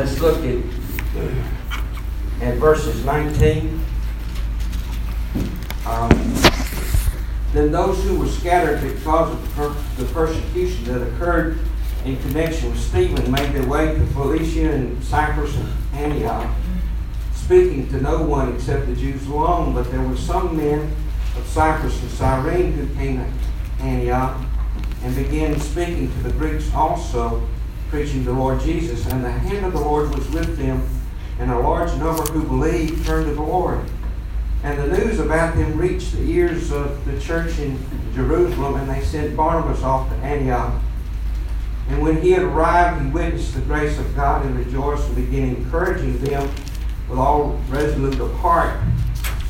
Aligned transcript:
let's 0.00 0.18
look 0.18 0.38
at, 0.38 0.56
at 2.40 2.56
verses 2.56 3.04
19. 3.04 3.84
Um, 5.86 6.08
then 7.52 7.70
those 7.70 8.02
who 8.04 8.18
were 8.18 8.26
scattered 8.26 8.80
because 8.80 9.30
of 9.30 9.42
the, 9.42 9.48
per- 9.54 10.02
the 10.02 10.10
persecution 10.14 10.84
that 10.84 11.06
occurred 11.06 11.58
in 12.06 12.16
connection 12.22 12.70
with 12.70 12.80
Stephen 12.80 13.30
made 13.30 13.52
their 13.52 13.68
way 13.68 13.94
to 13.94 14.06
Phoenicia 14.06 14.72
and 14.72 15.04
Cyprus 15.04 15.54
and 15.54 15.68
Antioch, 15.92 16.50
speaking 17.34 17.86
to 17.90 18.00
no 18.00 18.22
one 18.22 18.54
except 18.54 18.86
the 18.86 18.96
Jews 18.96 19.26
alone. 19.26 19.74
But 19.74 19.90
there 19.90 20.00
were 20.00 20.16
some 20.16 20.56
men 20.56 20.90
of 21.36 21.46
Cyprus 21.46 22.00
and 22.00 22.10
Cyrene 22.12 22.72
who 22.72 22.94
came 22.94 23.18
to 23.18 23.82
Antioch 23.82 24.40
and 25.02 25.14
began 25.14 25.60
speaking 25.60 26.10
to 26.10 26.22
the 26.22 26.32
Greeks 26.32 26.72
also, 26.72 27.46
preaching 27.90 28.24
the 28.24 28.32
Lord 28.32 28.60
Jesus. 28.60 29.06
And 29.06 29.24
the 29.24 29.30
hand 29.30 29.66
of 29.66 29.72
the 29.72 29.80
Lord 29.80 30.14
was 30.14 30.28
with 30.30 30.56
them, 30.56 30.88
and 31.38 31.50
a 31.50 31.58
large 31.58 31.92
number 31.98 32.22
who 32.22 32.42
believed 32.44 33.04
turned 33.04 33.26
to 33.26 33.34
the 33.34 33.42
Lord. 33.42 33.80
And 34.62 34.78
the 34.78 34.98
news 34.98 35.18
about 35.18 35.56
them 35.56 35.76
reached 35.76 36.12
the 36.12 36.22
ears 36.22 36.70
of 36.70 37.04
the 37.04 37.20
church 37.20 37.58
in 37.58 37.78
Jerusalem, 38.14 38.76
and 38.76 38.88
they 38.88 39.02
sent 39.02 39.36
Barnabas 39.36 39.82
off 39.82 40.08
to 40.10 40.14
Antioch. 40.16 40.80
And 41.88 42.02
when 42.02 42.22
he 42.22 42.30
had 42.30 42.42
arrived, 42.42 43.04
he 43.04 43.10
witnessed 43.10 43.54
the 43.54 43.60
grace 43.62 43.98
of 43.98 44.14
God 44.14 44.46
and 44.46 44.56
rejoiced 44.56 45.06
and 45.08 45.16
began 45.16 45.56
encouraging 45.56 46.18
them 46.18 46.48
with 47.08 47.18
all 47.18 47.60
resolute 47.68 48.20
of 48.20 48.32
heart 48.34 48.80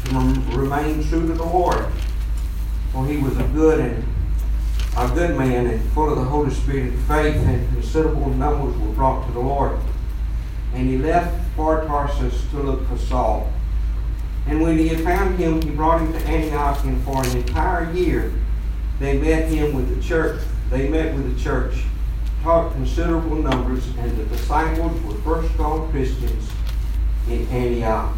to 0.06 0.16
remain 0.56 1.04
true 1.04 1.26
to 1.26 1.34
the 1.34 1.44
Lord. 1.44 1.86
For 2.92 3.06
he 3.06 3.18
was 3.18 3.36
a 3.36 3.44
good 3.48 3.80
and 3.80 4.04
a 4.96 5.08
good 5.14 5.36
man 5.36 5.66
and 5.66 5.92
full 5.92 6.10
of 6.10 6.16
the 6.16 6.24
Holy 6.24 6.50
Spirit 6.50 6.92
and 6.92 7.04
faith, 7.04 7.36
and 7.36 7.68
considerable 7.72 8.30
numbers 8.30 8.76
were 8.78 8.92
brought 8.92 9.26
to 9.26 9.32
the 9.32 9.40
Lord. 9.40 9.78
And 10.74 10.88
he 10.88 10.98
left 10.98 11.36
for 11.56 11.84
Tarsus 11.84 12.48
to 12.50 12.56
look 12.58 12.86
for 12.88 12.98
Saul. 12.98 13.52
And 14.46 14.60
when 14.60 14.78
he 14.78 14.88
had 14.88 15.00
found 15.00 15.38
him, 15.38 15.62
he 15.62 15.70
brought 15.70 16.00
him 16.00 16.12
to 16.12 16.18
Antioch, 16.26 16.84
and 16.84 17.02
for 17.04 17.24
an 17.24 17.36
entire 17.36 17.92
year 17.92 18.32
they 18.98 19.18
met 19.18 19.48
him 19.48 19.74
with 19.74 19.94
the 19.94 20.02
church. 20.02 20.42
They 20.70 20.88
met 20.88 21.14
with 21.14 21.34
the 21.34 21.40
church, 21.40 21.82
taught 22.42 22.72
considerable 22.72 23.36
numbers, 23.36 23.86
and 23.98 24.16
the 24.16 24.24
disciples 24.24 25.00
were 25.02 25.14
first 25.22 25.56
called 25.56 25.90
Christians 25.90 26.50
in 27.28 27.46
Antioch. 27.48 28.14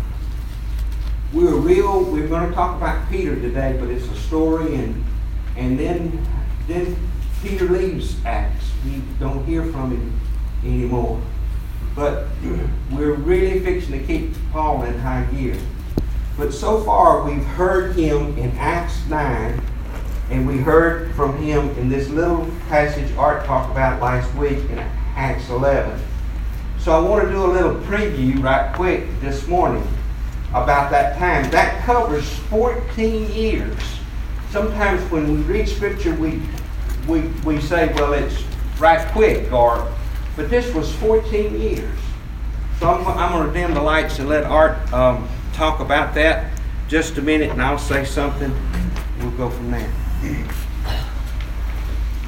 We're 1.32 1.54
real. 1.54 2.04
We're 2.04 2.28
going 2.28 2.48
to 2.48 2.54
talk 2.54 2.76
about 2.76 3.10
Peter 3.10 3.34
today, 3.36 3.76
but 3.80 3.88
it's 3.88 4.06
a 4.06 4.16
story, 4.16 4.74
and 4.74 5.04
and 5.56 5.78
then 5.78 6.26
then 6.68 6.96
Peter 7.42 7.68
leaves 7.68 8.16
Acts. 8.24 8.70
We 8.84 9.02
don't 9.18 9.44
hear 9.44 9.64
from 9.66 9.90
him 9.90 10.20
anymore. 10.64 11.20
But 11.94 12.26
we're 12.92 13.14
really 13.14 13.60
fixing 13.60 13.98
to 13.98 14.06
keep 14.06 14.32
Paul 14.52 14.82
in 14.82 14.98
high 14.98 15.24
gear. 15.34 15.56
But 16.36 16.52
so 16.52 16.82
far, 16.82 17.24
we've 17.24 17.44
heard 17.44 17.94
him 17.94 18.38
in 18.38 18.50
Acts 18.56 19.06
9, 19.08 19.60
and 20.30 20.46
we 20.46 20.58
heard 20.58 21.14
from 21.14 21.36
him 21.36 21.68
in 21.78 21.88
this 21.88 22.08
little 22.08 22.50
passage 22.68 23.14
Art 23.16 23.44
talked 23.44 23.70
about 23.70 24.00
last 24.00 24.34
week 24.36 24.58
in 24.70 24.78
Acts 24.78 25.50
11. 25.50 26.00
So 26.78 26.92
I 26.92 26.98
want 26.98 27.24
to 27.24 27.30
do 27.30 27.44
a 27.44 27.46
little 27.46 27.74
preview 27.82 28.42
right 28.42 28.74
quick 28.74 29.04
this 29.20 29.46
morning 29.46 29.86
about 30.50 30.90
that 30.90 31.18
time. 31.18 31.50
That 31.50 31.84
covers 31.84 32.28
14 32.50 33.30
years. 33.32 33.76
Sometimes 34.52 35.00
when 35.10 35.32
we 35.32 35.40
read 35.44 35.66
Scripture, 35.66 36.14
we, 36.14 36.42
we, 37.08 37.20
we 37.42 37.58
say, 37.58 37.90
well, 37.94 38.12
it's 38.12 38.44
right 38.78 39.10
quick, 39.12 39.50
or, 39.50 39.90
but 40.36 40.50
this 40.50 40.74
was 40.74 40.94
14 40.96 41.58
years. 41.58 41.98
So 42.78 42.90
I'm, 42.90 43.06
I'm 43.06 43.32
going 43.32 43.46
to 43.46 43.52
dim 43.54 43.72
the 43.72 43.80
lights 43.80 44.18
and 44.18 44.28
let 44.28 44.44
Art 44.44 44.92
um, 44.92 45.26
talk 45.54 45.80
about 45.80 46.14
that 46.16 46.52
just 46.86 47.16
a 47.16 47.22
minute, 47.22 47.50
and 47.50 47.62
I'll 47.62 47.78
say 47.78 48.04
something. 48.04 48.54
We'll 49.20 49.30
go 49.30 49.48
from 49.48 49.70
there. 49.70 49.90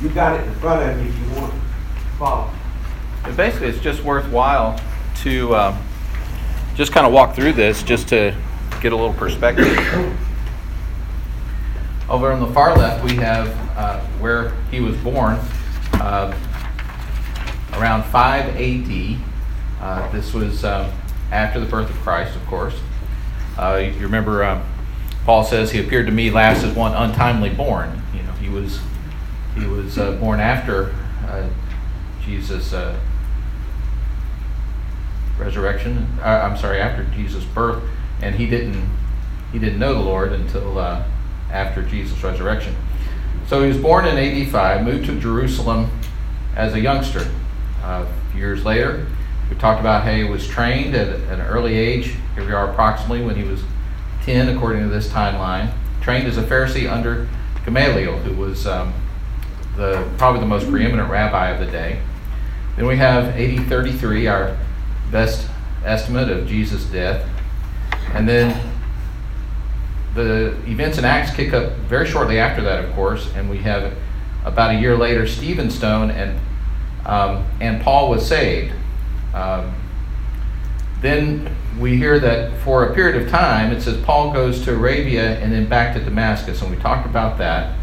You 0.01 0.09
got 0.09 0.41
it 0.41 0.47
in 0.47 0.55
front 0.55 0.91
of 0.91 1.05
you 1.05 1.11
if 1.11 1.19
you 1.19 1.41
want 1.43 1.53
to 1.53 1.61
follow. 2.19 2.51
And 3.25 3.37
basically, 3.37 3.69
it's 3.69 3.81
just 3.81 4.03
worthwhile 4.03 4.81
to 5.17 5.55
um, 5.55 5.79
just 6.75 6.91
kind 6.91 7.07
of 7.07 7.13
walk 7.13 7.35
through 7.35 7.53
this 7.53 7.83
just 7.83 8.09
to 8.09 8.35
get 8.81 8.95
a 8.95 8.97
little 8.97 9.13
perspective. 9.13 10.17
Over 12.09 12.33
on 12.33 12.41
the 12.41 12.53
far 12.53 12.77
left, 12.77 13.03
we 13.03 13.17
have 13.17 13.49
uh, 13.79 13.99
where 14.21 14.51
he 14.71 14.81
was 14.81 14.95
born, 14.99 15.39
uh, 15.95 16.37
around 17.73 18.05
5 18.05 18.57
AD. 18.57 19.19
Uh, 19.81 20.11
this 20.13 20.35
was 20.35 20.65
um, 20.65 20.93
after 21.33 21.59
the 21.59 21.67
birth 21.67 21.89
of 21.89 21.97
Christ, 21.97 22.37
of 22.37 22.45
course. 22.47 22.79
Uh, 23.57 23.77
you 23.77 24.01
remember, 24.01 24.45
um, 24.45 24.63
Paul 25.25 25.45
says 25.45 25.73
he 25.73 25.81
appeared 25.81 26.05
to 26.05 26.13
me 26.13 26.31
last 26.31 26.63
as 26.63 26.77
one 26.77 26.93
untimely 26.93 27.49
born. 27.49 28.03
You 28.15 28.23
know, 28.23 28.33
he 28.33 28.51
was 28.51 28.81
he 29.59 29.67
was 29.67 29.97
uh, 29.97 30.13
born 30.13 30.41
after 30.41 30.95
uh, 31.27 31.49
Jesus' 32.23 32.75
resurrection. 35.39 36.07
I'm 36.23 36.59
sorry, 36.59 36.81
after 36.81 37.05
Jesus' 37.15 37.45
birth, 37.45 37.83
and 38.21 38.35
he 38.35 38.47
didn't 38.47 38.91
he 39.53 39.59
didn't 39.59 39.79
know 39.79 39.95
the 39.95 40.01
Lord 40.01 40.33
until 40.33 40.79
after 41.55 41.83
Jesus' 41.83 42.23
resurrection. 42.23 42.75
So 43.47 43.63
he 43.63 43.69
was 43.69 43.79
born 43.79 44.07
in 44.07 44.19
85, 44.19 44.85
moved 44.85 45.07
to 45.07 45.19
Jerusalem 45.21 45.91
as 46.57 46.75
a 46.75 46.81
youngster. 46.81 47.31
few 48.33 48.41
years 48.41 48.65
later, 48.65 49.07
we 49.49 49.57
talked 49.57 49.81
about 49.81 50.05
how 50.05 50.13
he 50.13 50.25
was 50.25 50.47
trained 50.47 50.95
at 50.95 51.09
an 51.09 51.41
early 51.43 51.77
age. 51.77 52.15
Here 52.35 52.45
we 52.45 52.53
are 52.53 52.71
approximately 52.71 53.25
when 53.25 53.37
he 53.37 53.45
was 53.45 53.63
10, 54.25 54.57
according 54.57 54.83
to 54.83 54.89
this 54.89 55.09
timeline. 55.09 55.73
Trained 56.01 56.27
as 56.27 56.37
a 56.37 56.43
Pharisee 56.43 56.91
under 56.91 57.29
Gamaliel, 57.65 58.19
who 58.19 58.35
was 58.35 58.67
um, 58.67 58.93
the, 59.77 60.09
probably 60.19 60.41
the 60.41 60.47
most 60.47 60.69
preeminent 60.69 61.09
rabbi 61.09 61.51
of 61.51 61.65
the 61.65 61.71
day. 61.71 62.01
Then 62.77 62.87
we 62.87 62.97
have 62.97 63.37
AD 63.37 63.69
33, 63.69 64.27
our 64.27 64.57
best 65.11 65.49
estimate 65.85 66.31
of 66.31 66.49
Jesus' 66.49 66.85
death. 66.87 67.29
And 68.13 68.29
then 68.29 68.74
the 70.15 70.57
events 70.67 70.99
in 70.99 71.05
Acts 71.05 71.35
kick 71.35 71.53
up 71.53 71.73
very 71.89 72.07
shortly 72.07 72.39
after 72.39 72.63
that, 72.63 72.85
of 72.85 72.95
course, 72.95 73.31
and 73.35 73.51
we 73.51 73.59
have 73.59 73.93
about 74.45 74.75
a 74.75 74.79
year 74.79 74.97
later 74.97 75.27
Stephen 75.27 75.71
Stone 75.71 76.11
and 76.11 76.39
um, 77.07 77.45
and 77.61 77.83
Paul 77.83 78.11
was 78.11 78.27
saved. 78.27 78.73
Um, 79.35 79.75
then 81.01 81.55
we 81.79 81.97
hear 81.97 82.19
that 82.19 82.59
for 82.63 82.85
a 82.85 82.95
period 82.95 83.21
of 83.21 83.29
time, 83.29 83.73
it 83.73 83.83
says 83.83 84.01
Paul 84.05 84.33
goes 84.33 84.65
to 84.65 84.75
Arabia 84.75 85.39
and 85.41 85.53
then 85.53 85.69
back 85.69 85.95
to 85.95 86.03
Damascus, 86.03 86.63
and 86.63 86.71
we 86.71 86.81
talked 86.81 87.07
about 87.07 87.37
that. 87.39 87.77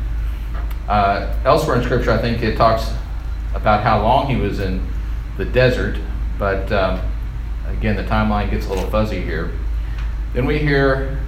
Uh, 0.88 1.36
elsewhere 1.46 1.78
in 1.78 1.84
Scripture, 1.84 2.12
I 2.12 2.18
think 2.18 2.42
it 2.42 2.58
talks 2.58 2.92
about 3.54 3.84
how 3.84 4.02
long 4.02 4.28
he 4.28 4.38
was 4.38 4.60
in 4.60 4.86
the 5.38 5.46
desert, 5.46 6.00
but 6.40 6.72
um, 6.72 7.00
again, 7.68 7.96
the 7.96 8.04
timeline 8.04 8.50
gets 8.50 8.66
a 8.66 8.70
little 8.70 8.90
fuzzy 8.90 9.22
here. 9.22 9.52
Then 10.34 10.46
we 10.46 10.58
hear, 10.58 11.21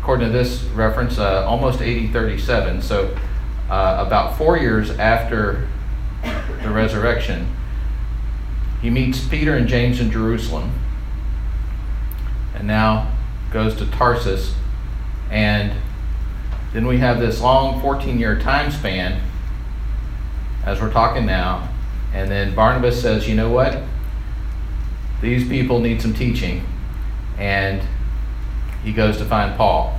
according 0.00 0.26
to 0.26 0.32
this 0.32 0.62
reference, 0.74 1.18
uh, 1.18 1.44
almost 1.46 1.80
AD 1.80 2.12
37, 2.12 2.82
so 2.82 3.16
uh, 3.70 4.04
about 4.06 4.36
four 4.36 4.58
years 4.58 4.90
after 4.90 5.68
the 6.62 6.70
resurrection 6.70 7.46
he 8.80 8.88
meets 8.88 9.26
Peter 9.26 9.56
and 9.56 9.68
James 9.68 10.00
in 10.00 10.10
Jerusalem 10.10 10.72
and 12.54 12.66
now 12.66 13.12
goes 13.50 13.76
to 13.76 13.86
Tarsus. 13.86 14.54
And 15.30 15.72
then 16.72 16.86
we 16.86 16.98
have 16.98 17.20
this 17.20 17.40
long 17.40 17.80
14 17.80 18.18
year 18.18 18.38
time 18.38 18.70
span 18.70 19.20
as 20.64 20.80
we're 20.80 20.92
talking 20.92 21.26
now. 21.26 21.68
And 22.14 22.30
then 22.30 22.54
Barnabas 22.54 23.00
says, 23.00 23.28
you 23.28 23.34
know 23.34 23.50
what? 23.50 23.82
These 25.20 25.46
people 25.48 25.80
need 25.80 26.00
some 26.00 26.14
teaching. 26.14 26.64
And 27.38 27.82
he 28.84 28.92
goes 28.92 29.16
to 29.18 29.24
find 29.24 29.56
Paul. 29.56 29.98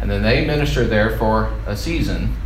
And 0.00 0.10
then 0.10 0.22
they 0.22 0.44
minister 0.44 0.86
there 0.86 1.16
for 1.16 1.52
a 1.66 1.76
season, 1.76 2.36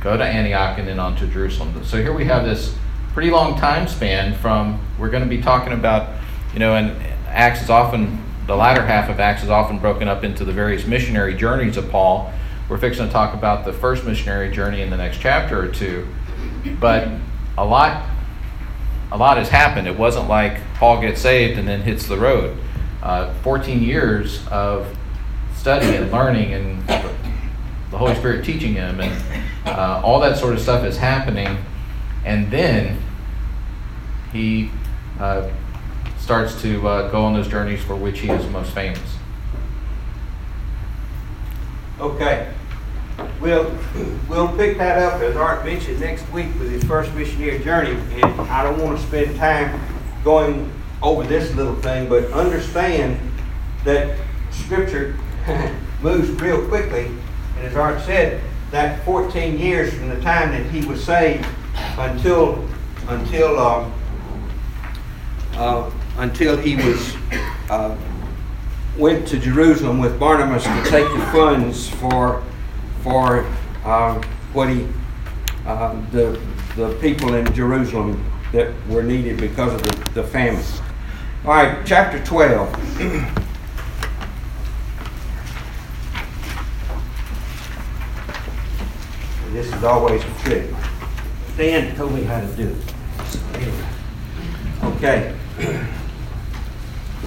go 0.00 0.16
to 0.16 0.24
Antioch, 0.24 0.78
and 0.78 0.86
then 0.86 1.00
on 1.00 1.16
to 1.16 1.26
Jerusalem. 1.26 1.84
So 1.84 1.96
here 1.96 2.12
we 2.12 2.24
have 2.26 2.44
this 2.44 2.74
pretty 3.12 3.30
long 3.30 3.58
time 3.58 3.88
span 3.88 4.34
from 4.34 4.80
we're 4.98 5.10
going 5.10 5.22
to 5.22 5.28
be 5.28 5.40
talking 5.40 5.72
about, 5.72 6.10
you 6.52 6.58
know, 6.58 6.74
and 6.74 6.96
Acts 7.28 7.62
is 7.62 7.70
often 7.70 8.22
the 8.46 8.54
latter 8.54 8.84
half 8.84 9.08
of 9.08 9.18
Acts 9.18 9.42
is 9.42 9.48
often 9.48 9.78
broken 9.78 10.06
up 10.06 10.22
into 10.22 10.44
the 10.44 10.52
various 10.52 10.86
missionary 10.86 11.34
journeys 11.34 11.76
of 11.76 11.90
Paul. 11.90 12.32
We're 12.68 12.78
fixing 12.78 13.06
to 13.06 13.12
talk 13.12 13.34
about 13.34 13.64
the 13.64 13.72
first 13.72 14.04
missionary 14.04 14.50
journey 14.50 14.82
in 14.82 14.90
the 14.90 14.96
next 14.96 15.18
chapter 15.18 15.60
or 15.60 15.68
two, 15.68 16.06
but 16.80 17.08
a 17.56 17.64
lot, 17.64 18.08
a 19.12 19.16
lot 19.16 19.38
has 19.38 19.48
happened. 19.48 19.86
It 19.86 19.98
wasn't 19.98 20.28
like 20.28 20.60
Paul 20.74 21.00
gets 21.00 21.20
saved 21.20 21.58
and 21.58 21.66
then 21.66 21.82
hits 21.82 22.06
the 22.06 22.18
road. 22.18 22.56
Uh, 23.04 23.34
14 23.42 23.82
years 23.82 24.46
of 24.48 24.86
study 25.54 25.94
and 25.94 26.10
learning 26.10 26.54
and 26.54 26.88
the 27.90 27.98
Holy 27.98 28.14
Spirit 28.14 28.46
teaching 28.46 28.72
him 28.72 28.98
and 28.98 29.44
uh, 29.66 30.00
all 30.02 30.18
that 30.20 30.38
sort 30.38 30.54
of 30.54 30.60
stuff 30.60 30.84
is 30.84 30.96
happening 30.96 31.58
and 32.24 32.50
then 32.50 32.98
he 34.32 34.70
uh, 35.20 35.50
starts 36.18 36.60
to 36.62 36.88
uh, 36.88 37.10
go 37.10 37.22
on 37.22 37.34
those 37.34 37.46
journeys 37.46 37.84
for 37.84 37.94
which 37.94 38.20
he 38.20 38.30
is 38.30 38.50
most 38.50 38.72
famous. 38.72 39.18
Okay. 42.00 42.52
We'll, 43.38 43.70
we'll 44.30 44.56
pick 44.56 44.78
that 44.78 44.98
up, 44.98 45.20
as 45.20 45.36
Art 45.36 45.64
mentioned, 45.66 46.00
next 46.00 46.26
week 46.32 46.46
with 46.58 46.70
his 46.70 46.82
first 46.84 47.12
missionary 47.14 47.62
journey. 47.62 48.00
And 48.14 48.24
I 48.24 48.62
don't 48.62 48.82
want 48.82 48.98
to 48.98 49.06
spend 49.06 49.36
time 49.36 49.78
going 50.24 50.72
over 51.04 51.22
this 51.22 51.54
little 51.54 51.76
thing, 51.76 52.08
but 52.08 52.24
understand 52.32 53.20
that 53.84 54.18
Scripture 54.50 55.14
moves 56.02 56.30
real 56.40 56.66
quickly. 56.66 57.06
And 57.56 57.66
as 57.66 57.76
Art 57.76 58.00
said, 58.02 58.42
that 58.70 59.04
14 59.04 59.58
years 59.58 59.92
from 59.92 60.08
the 60.08 60.20
time 60.22 60.50
that 60.50 60.64
he 60.70 60.84
was 60.86 61.04
saved 61.04 61.46
until 61.98 62.66
until 63.08 63.58
uh, 63.58 63.90
uh, 65.52 65.90
until 66.16 66.56
he 66.56 66.74
was 66.76 67.14
uh, 67.68 67.96
went 68.96 69.28
to 69.28 69.38
Jerusalem 69.38 69.98
with 69.98 70.18
Barnabas 70.18 70.64
to 70.64 70.90
take 70.90 71.06
the 71.12 71.24
funds 71.26 71.88
for 71.88 72.42
for 73.02 73.46
uh, 73.84 74.20
what 74.54 74.70
he 74.70 74.88
uh, 75.66 76.00
the 76.10 76.40
the 76.76 76.96
people 77.00 77.34
in 77.34 77.52
Jerusalem 77.52 78.24
that 78.52 78.72
were 78.88 79.02
needed 79.02 79.36
because 79.36 79.74
of 79.74 79.82
the, 79.82 80.10
the 80.12 80.24
famine. 80.24 80.64
All 81.46 81.52
right, 81.52 81.84
chapter 81.84 82.24
12. 82.24 82.72
this 89.52 89.66
is 89.66 89.84
always 89.84 90.24
a 90.24 90.34
trick. 90.38 90.70
Dan 91.58 91.94
told 91.96 92.14
me 92.14 92.22
how 92.22 92.40
to 92.40 92.46
do 92.56 92.74
it. 92.74 93.74
Okay. 94.84 95.36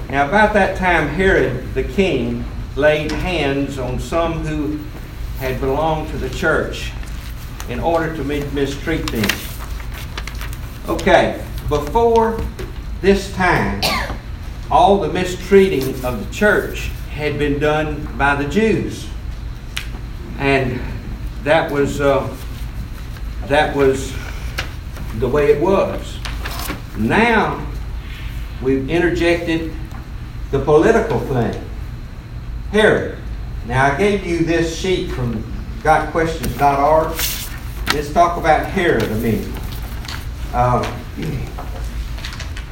Now, 0.10 0.28
about 0.28 0.52
that 0.54 0.78
time, 0.78 1.10
Herod 1.10 1.76
the 1.76 1.84
king 1.84 2.44
laid 2.76 3.12
hands 3.12 3.78
on 3.78 4.00
some 4.00 4.44
who 4.44 4.80
had 5.38 5.62
belonged 5.62 6.10
to 6.10 6.18
the 6.18 6.32
church 6.32 6.92
in 7.70 7.80
order 7.80 8.16
to 8.16 8.24
mistreat 8.24 9.06
them. 9.12 9.30
Okay, 10.88 11.46
before 11.70 12.44
this 13.02 13.34
time, 13.34 13.82
all 14.72 15.00
the 15.00 15.10
mistreating 15.10 16.04
of 16.04 16.26
the 16.26 16.34
church 16.34 16.88
had 17.12 17.38
been 17.38 17.60
done 17.60 18.08
by 18.18 18.36
the 18.36 18.48
Jews. 18.48 19.08
And 20.40 20.80
that 21.44 21.72
was, 21.72 22.02
uh, 22.02 22.36
that 23.46 23.76
was 23.76 24.14
the 25.20 25.28
way 25.28 25.52
it 25.52 25.62
was. 25.62 26.20
Now, 26.98 27.66
we've 28.62 28.90
interjected 28.90 29.74
the 30.52 30.60
political 30.60 31.20
thing. 31.20 31.64
Herod. 32.72 33.18
Now, 33.66 33.94
I 33.94 33.98
gave 33.98 34.26
you 34.26 34.40
this 34.40 34.78
sheet 34.78 35.12
from 35.12 35.44
gotquestions.org. 35.82 37.08
Let's 37.94 38.12
talk 38.14 38.38
about 38.38 38.66
Herod 38.66 39.04
a 39.04 39.16
minute. 39.16 39.62
Uh, 40.54 40.84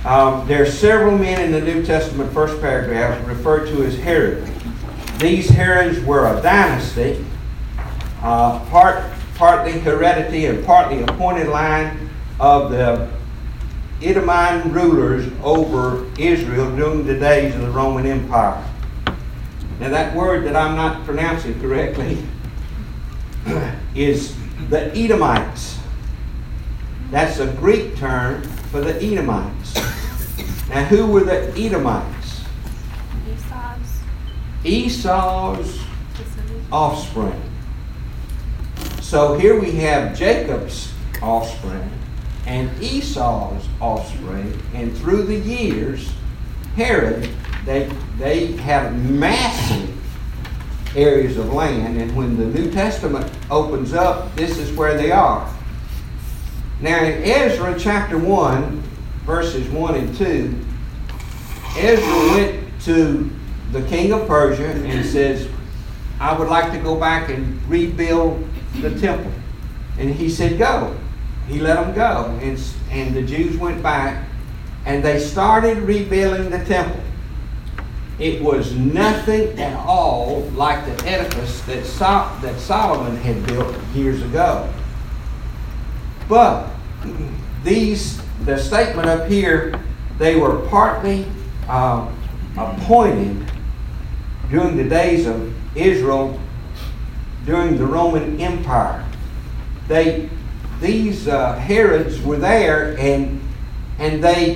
um, 0.06 0.48
there 0.48 0.62
are 0.62 0.68
several 0.68 1.18
men 1.18 1.42
in 1.42 1.52
the 1.52 1.60
New 1.60 1.84
Testament, 1.84 2.32
first 2.32 2.62
paragraph, 2.62 3.28
referred 3.28 3.66
to 3.70 3.84
as 3.84 3.98
Herod. 3.98 4.48
These 5.18 5.50
Herods 5.50 6.00
were 6.02 6.28
a 6.28 6.40
dynasty, 6.44 7.26
uh, 8.22 8.64
part, 8.66 9.12
partly 9.34 9.80
heredity 9.80 10.46
and 10.46 10.64
partly 10.64 11.02
appointed 11.02 11.48
line 11.48 12.12
of 12.40 12.70
the 12.70 13.10
Edomite 14.00 14.66
rulers 14.66 15.32
over 15.42 16.06
Israel 16.20 16.76
during 16.76 17.08
the 17.08 17.18
days 17.18 17.56
of 17.56 17.62
the 17.62 17.72
Roman 17.72 18.06
Empire. 18.06 18.64
Now, 19.80 19.90
that 19.90 20.16
word 20.16 20.46
that 20.46 20.56
I'm 20.56 20.76
not 20.76 21.04
pronouncing 21.04 21.60
correctly 21.60 22.24
is 23.96 24.36
the 24.70 24.96
Edomites. 24.96 25.80
That's 27.10 27.40
a 27.40 27.48
Greek 27.54 27.96
term 27.96 28.44
for 28.44 28.82
the 28.82 29.02
Edomites. 29.02 29.95
Now, 30.70 30.86
who 30.86 31.08
were 31.08 31.24
the 31.24 31.54
Edomites? 31.58 32.44
Esau's. 33.30 34.02
Esau's 34.64 35.80
offspring. 36.72 37.42
So 39.02 39.38
here 39.38 39.60
we 39.60 39.72
have 39.74 40.18
Jacob's 40.18 40.92
offspring 41.22 41.90
and 42.46 42.70
Esau's 42.82 43.68
offspring, 43.82 44.62
and 44.74 44.96
through 44.98 45.24
the 45.24 45.36
years, 45.36 46.12
Herod, 46.76 47.30
they, 47.66 47.90
they 48.18 48.52
have 48.58 48.96
massive 49.10 49.92
areas 50.96 51.38
of 51.38 51.52
land, 51.54 51.98
and 51.98 52.16
when 52.16 52.38
the 52.38 52.46
New 52.46 52.72
Testament 52.72 53.32
opens 53.50 53.94
up, 53.94 54.36
this 54.36 54.58
is 54.58 54.72
where 54.78 54.96
they 54.96 55.12
are. 55.12 55.52
Now, 56.82 57.04
in 57.04 57.24
Ezra 57.24 57.78
chapter 57.80 58.18
1, 58.18 58.84
verses 59.26 59.68
1 59.70 59.96
and 59.96 60.16
2, 60.16 60.60
Ezra 61.78 62.18
went 62.32 62.82
to 62.84 63.30
the 63.72 63.82
king 63.84 64.14
of 64.14 64.28
Persia 64.28 64.68
and 64.72 65.06
says, 65.06 65.48
I 66.20 66.38
would 66.38 66.48
like 66.48 66.72
to 66.72 66.80
go 66.80 66.98
back 67.00 67.30
and 67.30 67.62
rebuild 67.70 68.48
the 68.82 68.98
temple. 69.00 69.32
And 69.98 70.14
he 70.14 70.30
said, 70.30 70.58
Go 70.58 70.96
he 71.48 71.60
let 71.60 71.76
them 71.76 71.94
go. 71.94 72.38
And, 72.42 72.60
and 72.92 73.16
the 73.16 73.22
Jews 73.22 73.58
went 73.58 73.82
back 73.84 74.28
and 74.86 75.04
they 75.04 75.20
started 75.20 75.78
rebuilding 75.80 76.50
the 76.50 76.64
temple. 76.66 77.02
It 78.18 78.42
was 78.42 78.74
nothing 78.74 79.60
at 79.60 79.78
all 79.86 80.42
like 80.54 80.86
the 80.86 81.08
edifice 81.08 81.62
that, 81.62 81.86
so- 81.86 82.32
that 82.42 82.58
Solomon 82.60 83.18
had 83.18 83.46
built 83.48 83.76
years 83.94 84.22
ago. 84.22 84.72
But 86.30 86.70
these, 87.64 88.22
the 88.46 88.58
statement 88.58 89.08
up 89.08 89.28
here, 89.28 89.80
they 90.18 90.36
were 90.36 90.66
partly 90.68 91.26
uh, 91.68 92.12
appointed 92.58 93.52
during 94.50 94.78
the 94.78 94.84
days 94.84 95.26
of 95.26 95.54
Israel 95.76 96.40
during 97.46 97.78
the 97.78 97.86
Roman 97.86 98.40
Empire. 98.40 99.06
They 99.88 100.30
these 100.82 101.28
uh, 101.28 101.56
Herods 101.56 102.22
were 102.22 102.38
there, 102.38 102.98
and 102.98 103.42
and 104.00 104.24
they 104.24 104.56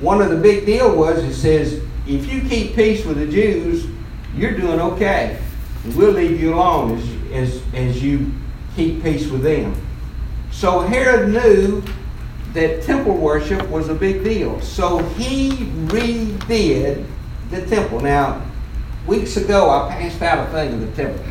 one 0.00 0.20
of 0.20 0.30
the 0.30 0.36
big 0.36 0.66
deal 0.66 0.94
was 0.94 1.22
it 1.22 1.34
says 1.34 1.82
if 2.06 2.30
you 2.30 2.42
keep 2.48 2.74
peace 2.74 3.04
with 3.04 3.18
the 3.18 3.26
Jews, 3.26 3.86
you're 4.34 4.56
doing 4.56 4.80
okay. 4.80 5.40
We'll 5.94 6.12
leave 6.12 6.40
you 6.40 6.54
alone 6.54 6.98
as, 6.98 7.14
as, 7.32 7.62
as 7.74 8.02
you 8.02 8.32
keep 8.74 9.02
peace 9.02 9.28
with 9.28 9.42
them. 9.42 9.74
So 10.50 10.80
Herod 10.80 11.30
knew 11.30 11.82
that 12.54 12.82
temple 12.84 13.16
worship 13.16 13.68
was 13.68 13.88
a 13.88 13.94
big 13.94 14.24
deal. 14.24 14.60
So 14.60 14.98
he 14.98 15.50
redid 15.86 17.04
the 17.50 17.66
temple. 17.66 18.00
Now, 18.00 18.42
weeks 19.06 19.36
ago 19.36 19.70
I 19.70 19.90
passed 19.90 20.22
out 20.22 20.48
a 20.48 20.50
thing 20.50 20.74
of 20.74 20.80
the 20.80 21.02
temple. 21.02 21.24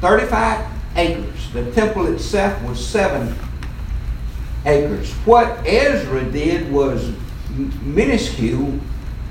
35 0.00 0.66
acres. 0.96 1.52
The 1.52 1.70
temple 1.72 2.06
itself 2.12 2.60
was 2.64 2.84
seven 2.84 3.36
acres. 4.64 5.12
What 5.24 5.66
Ezra 5.66 6.24
did 6.30 6.72
was 6.72 7.12
minuscule 7.82 8.78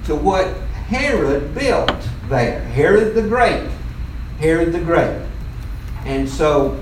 to 0.06 0.16
what 0.16 0.48
Herod 0.88 1.56
built 1.56 2.08
there. 2.30 2.62
Herod 2.62 3.16
the 3.16 3.24
Great. 3.24 3.68
Herod 4.40 4.72
the 4.72 4.80
Great. 4.80 5.22
And 6.06 6.30
so 6.30 6.80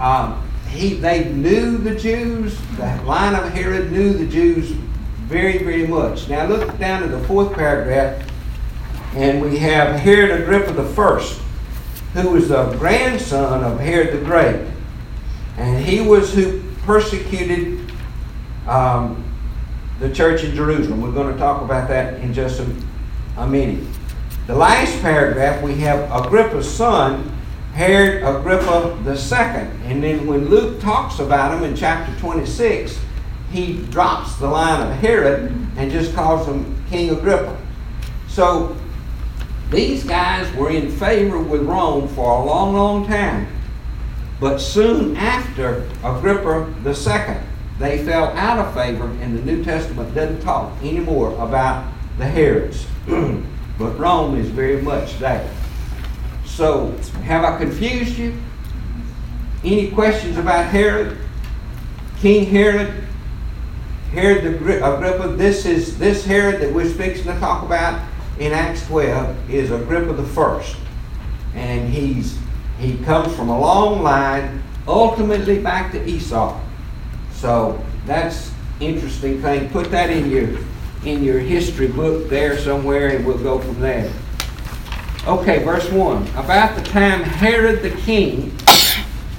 um, 0.00 0.45
he, 0.76 0.94
they 0.94 1.32
knew 1.32 1.78
the 1.78 1.94
Jews. 1.94 2.58
The 2.76 3.02
line 3.04 3.34
of 3.34 3.52
Herod 3.52 3.90
knew 3.90 4.12
the 4.12 4.26
Jews 4.26 4.70
very, 5.26 5.58
very 5.58 5.86
much. 5.86 6.28
Now 6.28 6.46
look 6.46 6.78
down 6.78 7.02
to 7.02 7.08
the 7.08 7.20
fourth 7.26 7.52
paragraph, 7.54 8.28
and 9.14 9.42
we 9.42 9.58
have 9.58 9.98
Herod 9.98 10.42
Agrippa 10.42 10.86
first 10.94 11.40
who 12.16 12.30
was 12.30 12.48
the 12.48 12.64
grandson 12.78 13.62
of 13.62 13.78
Herod 13.78 14.18
the 14.18 14.24
Great. 14.24 14.66
And 15.58 15.84
he 15.84 16.00
was 16.00 16.32
who 16.32 16.62
persecuted 16.84 17.92
um, 18.66 19.22
the 20.00 20.12
church 20.12 20.42
in 20.42 20.54
Jerusalem. 20.54 21.02
We're 21.02 21.12
going 21.12 21.32
to 21.32 21.38
talk 21.38 21.62
about 21.62 21.88
that 21.88 22.14
in 22.20 22.32
just 22.32 22.60
a, 22.60 22.76
a 23.36 23.46
minute. 23.46 23.86
The 24.46 24.54
last 24.54 25.00
paragraph, 25.02 25.62
we 25.62 25.74
have 25.76 26.10
Agrippa's 26.10 26.70
son, 26.70 27.35
Herod 27.76 28.22
Agrippa 28.22 28.96
II. 29.06 29.90
And 29.90 30.02
then 30.02 30.26
when 30.26 30.48
Luke 30.48 30.80
talks 30.80 31.18
about 31.18 31.54
him 31.54 31.62
in 31.62 31.76
chapter 31.76 32.18
26, 32.18 32.98
he 33.52 33.82
drops 33.90 34.36
the 34.36 34.48
line 34.48 34.90
of 34.90 34.96
Herod 34.96 35.54
and 35.76 35.90
just 35.90 36.14
calls 36.14 36.46
him 36.46 36.82
King 36.88 37.10
Agrippa. 37.10 37.54
So 38.28 38.74
these 39.70 40.04
guys 40.04 40.50
were 40.54 40.70
in 40.70 40.90
favor 40.90 41.38
with 41.38 41.64
Rome 41.64 42.08
for 42.08 42.40
a 42.40 42.44
long, 42.46 42.74
long 42.74 43.06
time. 43.06 43.46
But 44.40 44.56
soon 44.56 45.14
after 45.14 45.86
Agrippa 46.02 46.72
II 46.82 47.36
they 47.78 48.02
fell 48.06 48.28
out 48.28 48.58
of 48.58 48.72
favor, 48.72 49.04
and 49.20 49.36
the 49.36 49.42
New 49.42 49.62
Testament 49.62 50.14
doesn't 50.14 50.40
talk 50.40 50.72
anymore 50.82 51.34
about 51.34 51.92
the 52.16 52.24
Herods. 52.24 52.86
but 53.06 53.98
Rome 53.98 54.40
is 54.40 54.48
very 54.48 54.80
much 54.80 55.18
there. 55.18 55.46
So, 56.56 56.86
have 57.22 57.44
I 57.44 57.58
confused 57.58 58.16
you? 58.16 58.34
Any 59.62 59.90
questions 59.90 60.38
about 60.38 60.64
Herod? 60.64 61.18
King 62.18 62.46
Herod? 62.46 62.94
Herod 64.10 64.42
the 64.42 64.56
Agrippa, 64.56 65.36
this 65.36 65.66
is 65.66 65.98
this 65.98 66.24
Herod 66.24 66.62
that 66.62 66.72
we're 66.72 66.88
fixing 66.88 67.26
to 67.26 67.38
talk 67.40 67.62
about 67.62 68.02
in 68.38 68.52
Acts 68.52 68.86
12 68.86 69.50
is 69.50 69.70
Agrippa 69.70 70.14
the 70.14 70.22
first. 70.22 70.76
And 71.54 71.90
he's 71.90 72.38
he 72.78 72.96
comes 73.04 73.36
from 73.36 73.50
a 73.50 73.60
long 73.60 74.02
line, 74.02 74.62
ultimately 74.88 75.58
back 75.58 75.92
to 75.92 76.02
Esau. 76.08 76.58
So 77.32 77.84
that's 78.06 78.50
interesting 78.80 79.42
thing. 79.42 79.68
Put 79.68 79.90
that 79.90 80.08
in 80.08 80.30
your 80.30 80.58
in 81.04 81.22
your 81.22 81.38
history 81.38 81.88
book 81.88 82.30
there 82.30 82.56
somewhere 82.56 83.08
and 83.08 83.26
we'll 83.26 83.36
go 83.36 83.58
from 83.58 83.78
there. 83.78 84.10
Okay, 85.26 85.64
verse 85.64 85.90
1. 85.90 86.28
About 86.36 86.76
the 86.76 86.82
time 86.82 87.20
Herod 87.20 87.82
the 87.82 87.90
king 88.02 88.56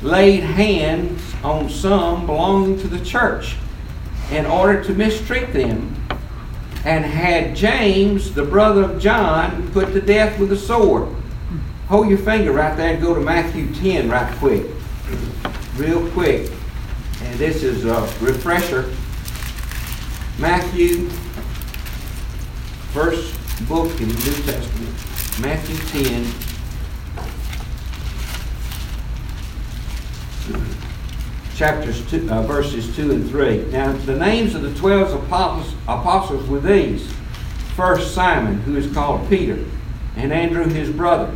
laid 0.02 0.44
hands 0.44 1.22
on 1.46 1.70
some 1.70 2.26
belonging 2.26 2.78
to 2.80 2.90
the 2.90 3.00
church 3.06 3.56
in 4.30 4.46
order 4.46 4.84
to 4.84 4.94
mistreat 4.94 5.54
them, 5.54 5.96
and 6.84 7.06
had 7.06 7.56
James, 7.56 8.34
the 8.34 8.44
brother 8.44 8.84
of 8.84 9.00
John, 9.00 9.72
put 9.72 9.94
to 9.94 10.02
death 10.02 10.38
with 10.38 10.52
a 10.52 10.58
sword. 10.58 11.08
Hold 11.88 12.10
your 12.10 12.18
finger 12.18 12.52
right 12.52 12.76
there 12.76 12.96
and 12.96 13.02
go 13.02 13.16
to 13.16 13.22
Matthew 13.22 13.74
10 13.74 14.10
right 14.10 14.30
quick. 14.40 14.66
Real 15.78 16.06
quick. 16.12 16.52
And 17.24 17.40
this 17.40 17.64
is 17.64 17.86
a 17.86 18.02
refresher. 18.20 18.94
Matthew, 20.38 21.08
first 22.92 23.34
book 23.70 23.90
in 24.02 24.10
the 24.10 24.16
New 24.16 24.44
Testament, 24.44 25.07
Matthew 25.40 25.78
10. 26.04 26.48
chapters 31.58 32.08
two, 32.08 32.30
uh, 32.30 32.44
verses 32.44 32.96
2 32.96 33.12
and 33.12 33.30
3. 33.30 33.66
Now, 33.72 33.92
the 33.92 34.16
names 34.16 34.54
of 34.54 34.62
the 34.62 34.74
12 34.76 35.24
apostles, 35.24 35.74
apostles 35.88 36.48
were 36.48 36.60
these. 36.60 37.12
First, 37.76 38.14
Simon, 38.14 38.60
who 38.62 38.76
is 38.78 38.92
called 38.94 39.28
Peter, 39.28 39.66
and 40.16 40.32
Andrew 40.32 40.66
his 40.66 40.92
brother, 40.92 41.36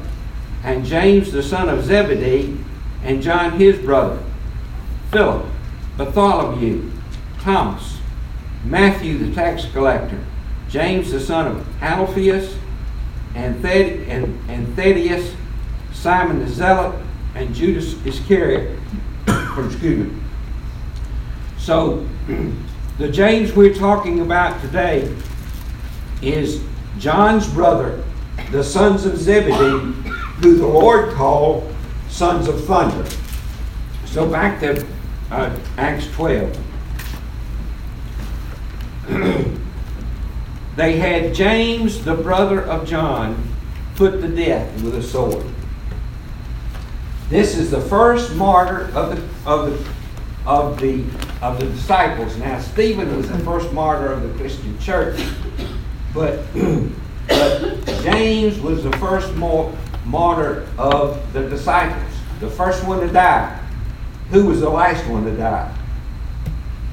and 0.64 0.86
James 0.86 1.32
the 1.32 1.42
son 1.42 1.70
of 1.70 1.84
Zebedee, 1.84 2.56
and 3.04 3.24
John 3.24 3.60
his 3.60 3.80
brother, 3.80 4.22
Philip, 5.10 5.46
Bartholomew, 5.98 6.92
Thomas, 7.40 7.98
Matthew 8.64 9.18
the 9.18 9.34
tax 9.34 9.66
collector, 9.72 10.24
James 10.70 11.12
the 11.12 11.20
son 11.20 11.48
of 11.48 11.82
Alphaeus, 11.82 12.56
and, 13.36 13.62
Thed- 13.62 14.08
and, 14.08 14.50
and 14.50 14.76
Thaddeus, 14.76 15.36
Simon 15.94 16.40
the 16.40 16.48
Zealot, 16.48 16.96
and 17.36 17.54
Judas 17.54 17.94
Iscariot, 18.06 18.78
excuse 19.28 20.08
me. 20.08 20.22
So, 21.58 22.08
the 22.98 23.10
James 23.10 23.54
we're 23.54 23.74
talking 23.74 24.22
about 24.22 24.60
today 24.62 25.16
is 26.22 26.64
John's 26.98 27.48
brother, 27.48 28.04
the 28.52 28.64
sons 28.64 29.06
of 29.06 29.18
Zebedee, 29.18 29.94
who 30.42 30.56
the 30.56 30.68
Lord 30.68 31.14
called 31.14 31.74
sons 32.10 32.48
of 32.48 32.64
thunder. 32.66 33.10
So, 34.06 34.30
back 34.30 34.60
to 34.60 34.86
uh, 35.32 35.58
Acts 35.78 36.12
12. 36.12 36.58
they 40.76 40.98
had 40.98 41.34
James, 41.34 42.04
the 42.04 42.16
brother 42.16 42.62
of 42.62 42.88
John, 42.88 43.52
put 43.96 44.22
to 44.22 44.28
death 44.28 44.82
with 44.82 44.96
a 44.96 45.04
sword. 45.04 45.46
This 47.30 47.58
is 47.58 47.72
the 47.72 47.82
first 47.82 48.36
martyr 48.36 48.90
of 48.94 49.16
the 49.16 49.50
of 49.50 49.72
the 49.72 49.92
of 50.46 50.80
the 50.80 51.04
of 51.42 51.60
the 51.60 51.66
disciples. 51.68 52.38
Now 52.38 52.60
Stephen 52.60 53.16
was 53.16 53.30
the 53.30 53.40
first 53.40 53.72
martyr 53.74 54.12
of 54.12 54.24
the 54.24 54.38
Christian 54.38 54.78
church, 54.80 55.22
but 56.14 56.40
but 57.28 57.86
James 58.04 58.60
was 58.60 58.84
the 58.84 58.92
first 58.98 59.34
mar- 59.36 59.72
martyr 60.06 60.68
of 60.78 61.32
the 61.34 61.48
disciples. 61.48 62.14
The 62.40 62.50
first 62.50 62.86
one 62.86 63.02
to 63.02 63.08
die. 63.08 63.58
Who 64.32 64.48
was 64.48 64.62
the 64.62 64.70
last 64.70 65.06
one 65.08 65.26
to 65.26 65.36
die? 65.36 65.74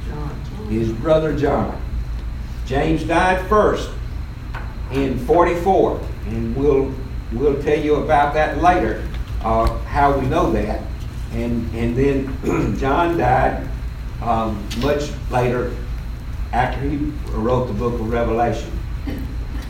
John. 0.06 0.68
His 0.68 0.92
brother 0.92 1.37
John. 1.37 1.80
James 2.68 3.02
died 3.02 3.48
first 3.48 3.88
in 4.92 5.18
44, 5.20 5.98
and 6.26 6.54
we'll 6.54 6.92
we'll 7.32 7.62
tell 7.62 7.78
you 7.78 7.94
about 7.96 8.34
that 8.34 8.58
later 8.58 9.08
uh, 9.40 9.78
how 9.84 10.18
we 10.18 10.26
know 10.26 10.52
that. 10.52 10.82
And, 11.32 11.75
and 11.75 11.96
then 11.96 12.76
John 12.78 13.16
died 13.16 13.66
um, 14.22 14.62
much 14.80 15.10
later 15.30 15.75
after 16.52 16.80
he 16.80 16.96
wrote 17.30 17.68
the 17.68 17.72
book 17.72 17.94
of 17.94 18.10
Revelation. 18.10 18.70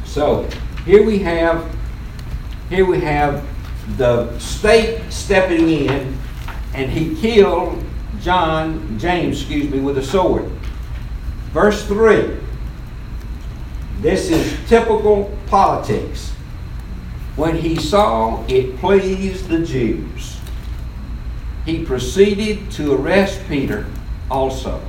So 0.05 0.49
here 0.85 1.05
we 1.05 1.21
have 1.21 1.73
here 2.69 2.85
we 2.85 2.99
have 3.01 3.47
the 3.97 4.37
state 4.41 5.09
stepping 5.09 5.69
in 5.69 6.19
and 6.75 6.91
he 6.91 7.15
killed 7.21 7.85
John, 8.21 8.99
James, 8.99 9.41
excuse 9.41 9.71
me, 9.71 9.79
with 9.79 9.99
a 9.99 10.03
sword. 10.03 10.51
Verse 11.53 11.87
3. 11.87 12.48
This 14.01 14.31
is 14.31 14.69
typical 14.69 15.37
politics 15.47 16.33
when 17.39 17.57
he 17.57 17.77
saw 17.77 18.45
it 18.49 18.77
pleased 18.79 19.49
the 19.49 19.65
Jews, 19.65 20.41
he 21.65 21.85
proceeded 21.85 22.69
to 22.73 22.95
arrest 22.95 23.41
Peter 23.49 23.87
also. 24.29 24.83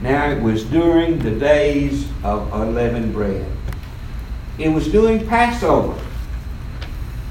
Now 0.00 0.30
it 0.30 0.40
was 0.40 0.64
during 0.64 1.18
the 1.18 1.32
days 1.32 2.06
of 2.22 2.52
unleavened 2.52 3.12
bread. 3.12 3.44
It 4.58 4.68
was 4.68 4.86
during 4.86 5.26
Passover. 5.26 6.00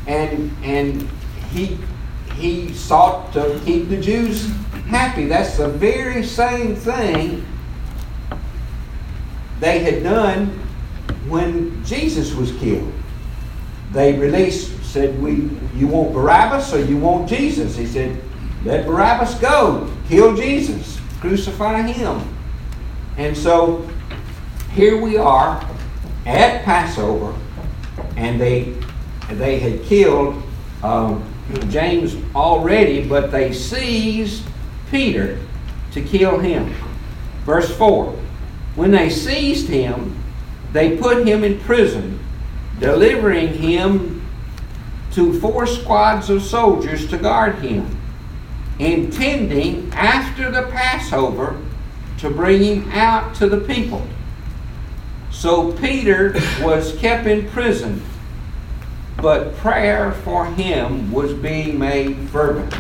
And 0.05 0.51
and 0.63 1.09
he 1.51 1.77
he 2.35 2.73
sought 2.73 3.31
to 3.33 3.61
keep 3.63 3.87
the 3.87 4.01
Jews 4.01 4.51
happy. 4.87 5.27
That's 5.27 5.55
the 5.55 5.69
very 5.69 6.25
same 6.25 6.75
thing 6.75 7.45
they 9.63 9.79
had 9.79 10.03
done 10.03 10.47
when 11.27 11.83
Jesus 11.85 12.33
was 12.33 12.51
killed 12.57 12.91
they 13.93 14.17
released, 14.17 14.83
said, 14.83 15.21
"We, 15.21 15.49
you 15.75 15.87
want 15.87 16.13
Barabbas 16.13 16.73
or 16.73 16.83
you 16.83 16.97
want 16.97 17.29
Jesus?" 17.29 17.77
He 17.77 17.85
said, 17.85 18.19
"Let 18.65 18.87
Barabbas 18.87 19.35
go. 19.35 19.89
Kill 20.09 20.35
Jesus. 20.35 20.99
Crucify 21.21 21.83
him." 21.83 22.21
And 23.17 23.37
so 23.37 23.87
here 24.73 24.99
we 24.99 25.15
are 25.17 25.63
at 26.25 26.63
Passover, 26.63 27.35
and 28.17 28.41
they 28.41 28.73
they 29.29 29.59
had 29.59 29.83
killed 29.83 30.41
um, 30.81 31.23
James 31.69 32.15
already, 32.35 33.07
but 33.07 33.31
they 33.31 33.53
seized 33.53 34.43
Peter 34.89 35.39
to 35.91 36.01
kill 36.01 36.39
him. 36.39 36.73
Verse 37.45 37.71
four: 37.77 38.17
When 38.75 38.91
they 38.91 39.09
seized 39.09 39.67
him, 39.67 40.17
they 40.71 40.97
put 40.97 41.27
him 41.27 41.43
in 41.43 41.59
prison 41.59 42.19
delivering 42.79 43.53
him 43.53 44.25
to 45.11 45.39
four 45.39 45.67
squads 45.67 46.29
of 46.29 46.41
soldiers 46.41 47.07
to 47.09 47.17
guard 47.17 47.55
him, 47.59 47.97
intending 48.79 49.91
after 49.93 50.49
the 50.49 50.63
Passover 50.63 51.61
to 52.17 52.29
bring 52.31 52.63
him 52.63 52.91
out 52.91 53.35
to 53.35 53.47
the 53.47 53.59
people. 53.59 54.05
So 55.29 55.71
Peter 55.73 56.33
was 56.61 56.97
kept 56.97 57.27
in 57.27 57.47
prison, 57.49 58.01
but 59.17 59.55
prayer 59.57 60.13
for 60.23 60.45
him 60.45 61.11
was 61.11 61.33
being 61.33 61.77
made 61.77 62.17
fervently. 62.29 62.79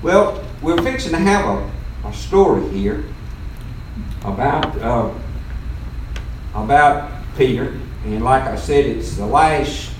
Well, 0.00 0.44
we're 0.60 0.80
fixing 0.82 1.12
to 1.12 1.18
have 1.18 1.44
a, 2.04 2.08
a 2.08 2.14
story 2.14 2.68
here 2.68 3.04
about 4.24 4.76
uh, 4.78 5.12
about 6.54 7.10
Peter 7.36 7.78
and 8.04 8.24
like 8.24 8.42
I 8.42 8.56
said, 8.56 8.86
it's 8.86 9.16
the 9.16 9.26
last 9.26 9.90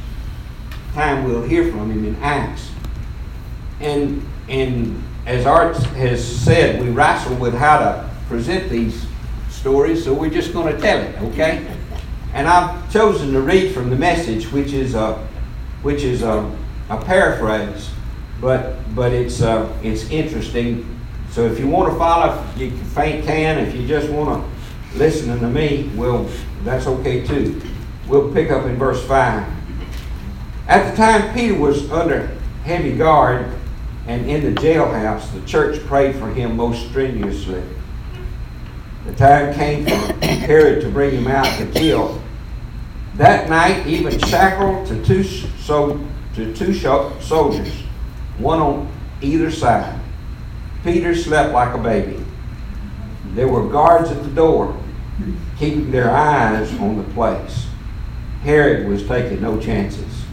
time 0.92 1.24
we'll 1.24 1.42
hear 1.42 1.70
from 1.70 1.90
him 1.90 2.04
in 2.04 2.16
Acts. 2.16 2.70
And, 3.80 4.26
and 4.48 5.02
as 5.24 5.46
Art 5.46 5.76
has 5.76 6.24
said, 6.24 6.82
we 6.82 6.90
wrestle 6.90 7.36
with 7.36 7.54
how 7.54 7.78
to 7.78 8.10
present 8.26 8.68
these 8.70 9.06
stories, 9.50 10.04
so 10.04 10.12
we're 10.12 10.30
just 10.30 10.52
going 10.52 10.74
to 10.74 10.80
tell 10.80 10.98
it, 11.00 11.16
okay? 11.32 11.64
And 12.34 12.48
I've 12.48 12.92
chosen 12.92 13.32
to 13.32 13.40
read 13.40 13.72
from 13.72 13.88
the 13.88 13.96
message, 13.96 14.50
which 14.50 14.72
is 14.72 14.94
a, 14.94 15.14
which 15.82 16.02
is 16.02 16.22
a, 16.22 16.50
a 16.90 17.04
paraphrase, 17.04 17.90
but, 18.40 18.76
but 18.96 19.12
it's, 19.12 19.42
uh, 19.42 19.72
it's 19.84 20.10
interesting 20.10 20.98
So 21.32 21.46
if 21.46 21.58
you 21.58 21.66
want 21.66 21.90
to 21.90 21.98
follow, 21.98 22.46
you 22.56 22.70
can. 23.24 23.58
If 23.58 23.74
you 23.74 23.88
just 23.88 24.10
want 24.10 24.44
to 24.44 24.98
listen 24.98 25.38
to 25.40 25.48
me, 25.48 25.90
well, 25.96 26.28
that's 26.62 26.86
okay 26.86 27.26
too. 27.26 27.58
We'll 28.06 28.30
pick 28.34 28.50
up 28.50 28.66
in 28.66 28.76
verse 28.76 29.02
5. 29.06 29.50
At 30.68 30.90
the 30.90 30.96
time 30.96 31.32
Peter 31.32 31.58
was 31.58 31.90
under 31.90 32.26
heavy 32.64 32.94
guard 32.96 33.50
and 34.06 34.28
in 34.28 34.42
the 34.42 34.60
jailhouse, 34.60 35.32
the 35.32 35.40
church 35.46 35.80
prayed 35.86 36.16
for 36.16 36.28
him 36.28 36.54
most 36.54 36.88
strenuously. 36.88 37.62
The 39.06 39.14
time 39.14 39.54
came 39.54 39.86
for 39.86 40.26
Herod 40.26 40.82
to 40.82 40.90
bring 40.90 41.12
him 41.12 41.28
out 41.28 41.46
to 41.58 41.66
kill. 41.66 42.20
That 43.14 43.48
night, 43.48 43.86
even 43.86 44.18
shackled 44.18 44.86
to 44.88 45.02
two, 45.04 45.24
so, 45.24 45.98
to 46.34 46.54
two 46.54 46.74
soldiers, 46.74 47.72
one 48.38 48.58
on 48.58 48.92
either 49.22 49.50
side. 49.50 50.01
Peter 50.84 51.14
slept 51.14 51.52
like 51.52 51.74
a 51.74 51.78
baby. 51.78 52.24
There 53.34 53.48
were 53.48 53.68
guards 53.68 54.10
at 54.10 54.22
the 54.22 54.30
door, 54.30 54.76
keeping 55.58 55.90
their 55.90 56.10
eyes 56.10 56.72
on 56.80 56.96
the 56.96 57.14
place. 57.14 57.66
Herod 58.42 58.88
was 58.88 59.06
taking 59.06 59.40
no 59.40 59.60
chances. 59.60 60.24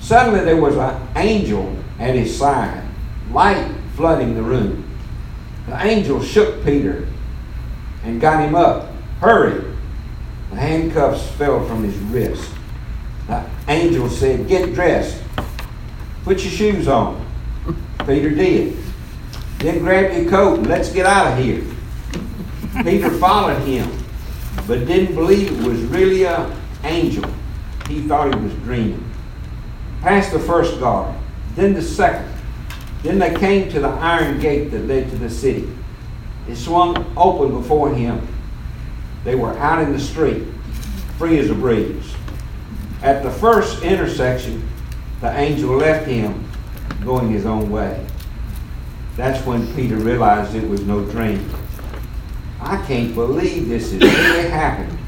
Suddenly 0.00 0.44
there 0.44 0.60
was 0.60 0.76
an 0.76 1.00
angel 1.16 1.76
at 1.98 2.14
his 2.14 2.36
side, 2.36 2.82
light 3.30 3.72
flooding 3.94 4.34
the 4.34 4.42
room. 4.42 4.84
The 5.68 5.82
angel 5.82 6.22
shook 6.22 6.64
Peter 6.64 7.06
and 8.02 8.20
got 8.20 8.42
him 8.42 8.54
up. 8.54 8.90
Hurry! 9.20 9.64
The 10.50 10.56
handcuffs 10.56 11.30
fell 11.32 11.66
from 11.66 11.84
his 11.84 11.96
wrist. 11.96 12.50
The 13.28 13.44
angel 13.68 14.10
said, 14.10 14.46
Get 14.46 14.74
dressed. 14.74 15.22
Put 16.24 16.42
your 16.42 16.52
shoes 16.52 16.88
on. 16.88 17.24
Peter 18.06 18.30
did. 18.30 18.83
Then 19.64 19.78
grab 19.78 20.12
your 20.12 20.30
coat 20.30 20.58
and 20.58 20.66
let's 20.66 20.92
get 20.92 21.06
out 21.06 21.32
of 21.32 21.42
here. 21.42 21.64
Peter 22.82 23.08
followed 23.12 23.62
him, 23.62 23.90
but 24.66 24.86
didn't 24.86 25.14
believe 25.14 25.58
it 25.58 25.66
was 25.66 25.80
really 25.84 26.26
an 26.26 26.54
angel. 26.82 27.24
He 27.88 28.02
thought 28.02 28.34
he 28.34 28.38
was 28.42 28.52
dreaming. 28.56 29.10
Past 30.02 30.32
the 30.32 30.38
first 30.38 30.78
guard, 30.80 31.16
then 31.56 31.72
the 31.72 31.80
second. 31.80 32.30
Then 33.02 33.18
they 33.18 33.34
came 33.36 33.70
to 33.70 33.80
the 33.80 33.88
iron 33.88 34.38
gate 34.38 34.70
that 34.70 34.86
led 34.86 35.08
to 35.08 35.16
the 35.16 35.30
city. 35.30 35.66
It 36.46 36.56
swung 36.56 37.14
open 37.16 37.58
before 37.58 37.94
him. 37.94 38.28
They 39.24 39.34
were 39.34 39.56
out 39.56 39.82
in 39.82 39.92
the 39.92 39.98
street, 39.98 40.42
free 41.16 41.38
as 41.38 41.48
a 41.48 41.54
breeze. 41.54 42.14
At 43.02 43.22
the 43.22 43.30
first 43.30 43.82
intersection, 43.82 44.68
the 45.22 45.34
angel 45.34 45.74
left 45.74 46.06
him, 46.06 46.46
going 47.02 47.30
his 47.30 47.46
own 47.46 47.70
way. 47.70 48.06
That's 49.16 49.46
when 49.46 49.72
Peter 49.76 49.96
realized 49.96 50.56
it 50.56 50.68
was 50.68 50.84
no 50.84 51.04
dream. 51.04 51.48
I 52.60 52.84
can't 52.84 53.14
believe 53.14 53.68
this 53.68 53.92
has 53.92 54.00
really 54.00 54.48
happened. 54.48 54.98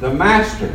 The 0.00 0.12
Master 0.12 0.74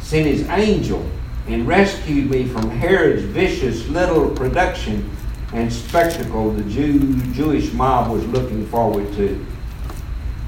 sent 0.00 0.26
his 0.26 0.46
angel 0.48 1.08
and 1.46 1.66
rescued 1.66 2.30
me 2.30 2.46
from 2.46 2.68
Herod's 2.68 3.22
vicious 3.22 3.88
little 3.88 4.28
production 4.30 5.08
and 5.54 5.72
spectacle 5.72 6.50
the 6.50 6.64
Jew, 6.64 7.16
Jewish 7.32 7.72
mob 7.72 8.10
was 8.10 8.26
looking 8.26 8.66
forward 8.66 9.10
to. 9.14 9.44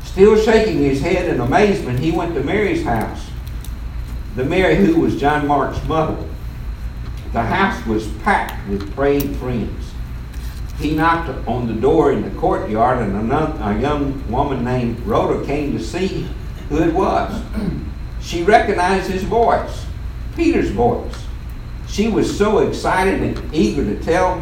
Still 0.04 0.38
shaking 0.38 0.78
his 0.78 1.00
head 1.00 1.30
in 1.30 1.40
amazement, 1.40 1.98
he 1.98 2.10
went 2.10 2.34
to 2.34 2.44
Mary's 2.44 2.84
house. 2.84 3.26
The 4.36 4.44
Mary 4.44 4.76
who 4.76 5.00
was 5.00 5.18
John 5.18 5.46
Mark's 5.46 5.82
mother. 5.84 6.22
The 7.32 7.42
house 7.42 7.84
was 7.86 8.06
packed 8.18 8.68
with 8.68 8.94
praying 8.94 9.34
friends 9.36 9.81
he 10.78 10.94
knocked 10.94 11.30
on 11.46 11.66
the 11.66 11.74
door 11.74 12.12
in 12.12 12.22
the 12.22 12.40
courtyard, 12.40 12.98
and 12.98 13.32
a 13.32 13.80
young 13.80 14.30
woman 14.30 14.64
named 14.64 14.98
Rhoda 15.00 15.44
came 15.46 15.76
to 15.76 15.82
see 15.82 16.28
who 16.68 16.82
it 16.82 16.94
was. 16.94 17.40
She 18.22 18.44
recognized 18.44 19.10
his 19.10 19.24
voice, 19.24 19.84
Peter's 20.36 20.70
voice. 20.70 21.26
She 21.88 22.06
was 22.06 22.38
so 22.38 22.58
excited 22.58 23.20
and 23.20 23.52
eager 23.52 23.84
to 23.84 24.00
tell 24.00 24.40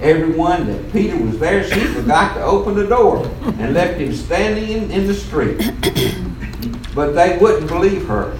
everyone 0.00 0.66
that 0.66 0.92
Peter 0.92 1.16
was 1.16 1.38
there, 1.38 1.62
she 1.62 1.78
forgot 1.94 2.34
to 2.34 2.42
open 2.42 2.74
the 2.74 2.88
door 2.88 3.24
and 3.44 3.72
left 3.72 4.00
him 4.00 4.12
standing 4.12 4.68
in, 4.68 4.90
in 4.90 5.06
the 5.06 5.14
street. 5.14 5.62
But 6.94 7.12
they 7.12 7.38
wouldn't 7.38 7.68
believe 7.68 8.06
her, 8.06 8.38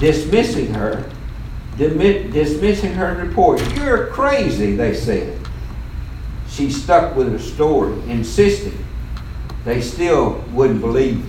dismissing 0.00 0.72
her, 0.74 1.10
dismissing 1.78 2.92
her 2.92 3.14
report. 3.14 3.62
You're 3.74 4.08
crazy, 4.08 4.76
they 4.76 4.94
said 4.94 5.37
she 6.58 6.70
stuck 6.70 7.14
with 7.14 7.30
her 7.30 7.38
story, 7.38 7.94
insisting. 8.10 8.84
They 9.64 9.80
still 9.80 10.44
wouldn't 10.50 10.80
believe 10.80 11.24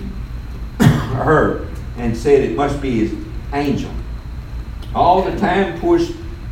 her 0.80 1.68
and 1.96 2.16
said 2.16 2.42
it 2.42 2.56
must 2.56 2.82
be 2.82 3.06
his 3.06 3.26
angel. 3.52 3.92
All 4.92 5.22
the 5.22 5.38
time, 5.38 5.78
poor 5.78 6.00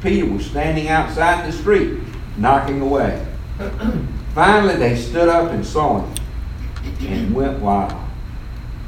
Peter 0.00 0.30
was 0.32 0.46
standing 0.46 0.86
outside 0.86 1.44
the 1.44 1.52
street, 1.52 1.98
knocking 2.36 2.80
away. 2.80 3.26
Finally, 4.34 4.76
they 4.76 4.94
stood 4.94 5.28
up 5.28 5.50
and 5.50 5.66
saw 5.66 6.00
him 6.00 6.24
and 7.00 7.34
went 7.34 7.58
wild. 7.58 8.00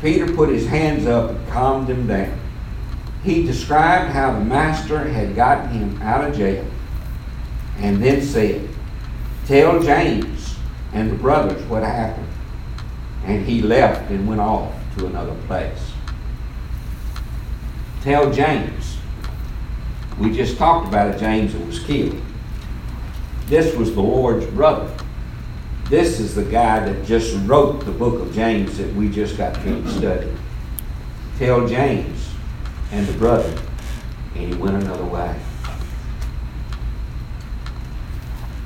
Peter 0.00 0.32
put 0.32 0.50
his 0.50 0.68
hands 0.68 1.04
up 1.04 1.30
and 1.30 1.48
calmed 1.48 1.88
them 1.88 2.06
down. 2.06 2.38
He 3.24 3.42
described 3.42 4.12
how 4.12 4.38
the 4.38 4.44
master 4.44 5.00
had 5.00 5.34
gotten 5.34 5.70
him 5.70 6.00
out 6.00 6.28
of 6.30 6.36
jail 6.36 6.64
and 7.78 8.00
then 8.00 8.22
said, 8.22 8.69
Tell 9.46 9.82
James 9.82 10.56
and 10.92 11.10
the 11.10 11.16
brothers 11.16 11.62
what 11.64 11.82
happened. 11.82 12.26
And 13.24 13.44
he 13.44 13.62
left 13.62 14.10
and 14.10 14.28
went 14.28 14.40
off 14.40 14.72
to 14.96 15.06
another 15.06 15.34
place. 15.46 15.92
Tell 18.02 18.32
James. 18.32 18.96
We 20.18 20.32
just 20.32 20.56
talked 20.56 20.88
about 20.88 21.14
a 21.14 21.18
James 21.18 21.52
that 21.52 21.66
was 21.66 21.78
killed. 21.80 22.20
This 23.46 23.74
was 23.76 23.94
the 23.94 24.00
Lord's 24.00 24.46
brother. 24.46 24.90
This 25.88 26.20
is 26.20 26.34
the 26.34 26.44
guy 26.44 26.80
that 26.80 27.04
just 27.04 27.36
wrote 27.46 27.84
the 27.84 27.90
book 27.90 28.20
of 28.20 28.32
James 28.32 28.78
that 28.78 28.94
we 28.94 29.08
just 29.08 29.36
got 29.36 29.56
finished 29.56 29.96
studying. 29.96 30.38
Tell 31.36 31.66
James 31.66 32.28
and 32.92 33.06
the 33.06 33.12
brother, 33.14 33.60
and 34.34 34.54
he 34.54 34.60
went 34.60 34.82
another 34.82 35.04
way. 35.04 35.36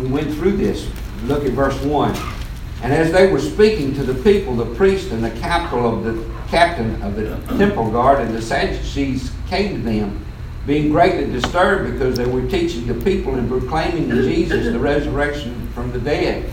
we 0.00 0.06
went 0.06 0.32
through 0.32 0.56
this. 0.56 0.88
Look 1.24 1.44
at 1.44 1.50
verse 1.50 1.78
1. 1.82 2.37
And 2.82 2.92
as 2.92 3.12
they 3.12 3.30
were 3.30 3.40
speaking 3.40 3.94
to 3.94 4.04
the 4.04 4.14
people, 4.22 4.54
the 4.54 4.74
priest 4.76 5.10
and 5.10 5.22
the 5.22 5.30
captain 5.40 5.80
of 5.80 6.04
the 6.04 6.24
captain 6.48 7.00
of 7.02 7.16
the 7.16 7.36
temple 7.58 7.90
guard 7.90 8.20
and 8.20 8.34
the 8.34 8.40
Sadducees 8.40 9.32
came 9.48 9.76
to 9.76 9.82
them, 9.82 10.24
being 10.66 10.90
greatly 10.90 11.30
disturbed 11.30 11.92
because 11.92 12.16
they 12.16 12.24
were 12.24 12.46
teaching 12.48 12.86
the 12.86 12.94
people 13.04 13.34
and 13.34 13.48
proclaiming 13.48 14.08
in 14.10 14.22
Jesus 14.22 14.66
the 14.66 14.78
resurrection 14.78 15.68
from 15.74 15.92
the 15.92 15.98
dead. 15.98 16.50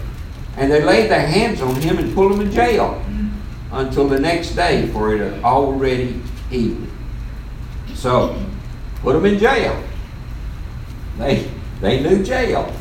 And 0.57 0.71
they 0.71 0.83
laid 0.83 1.09
their 1.09 1.25
hands 1.25 1.61
on 1.61 1.75
him 1.75 1.97
and 1.97 2.13
put 2.15 2.31
him 2.31 2.41
in 2.41 2.51
jail 2.51 3.03
until 3.71 4.07
the 4.07 4.19
next 4.19 4.51
day, 4.51 4.87
for 4.87 5.13
it 5.13 5.19
had 5.19 5.43
already 5.43 6.21
evening. 6.51 6.91
So, 7.93 8.41
put 9.01 9.15
him 9.15 9.25
in 9.25 9.37
jail. 9.37 9.81
They 11.17 11.49
they 11.81 12.01
knew 12.01 12.23
jail. 12.23 12.73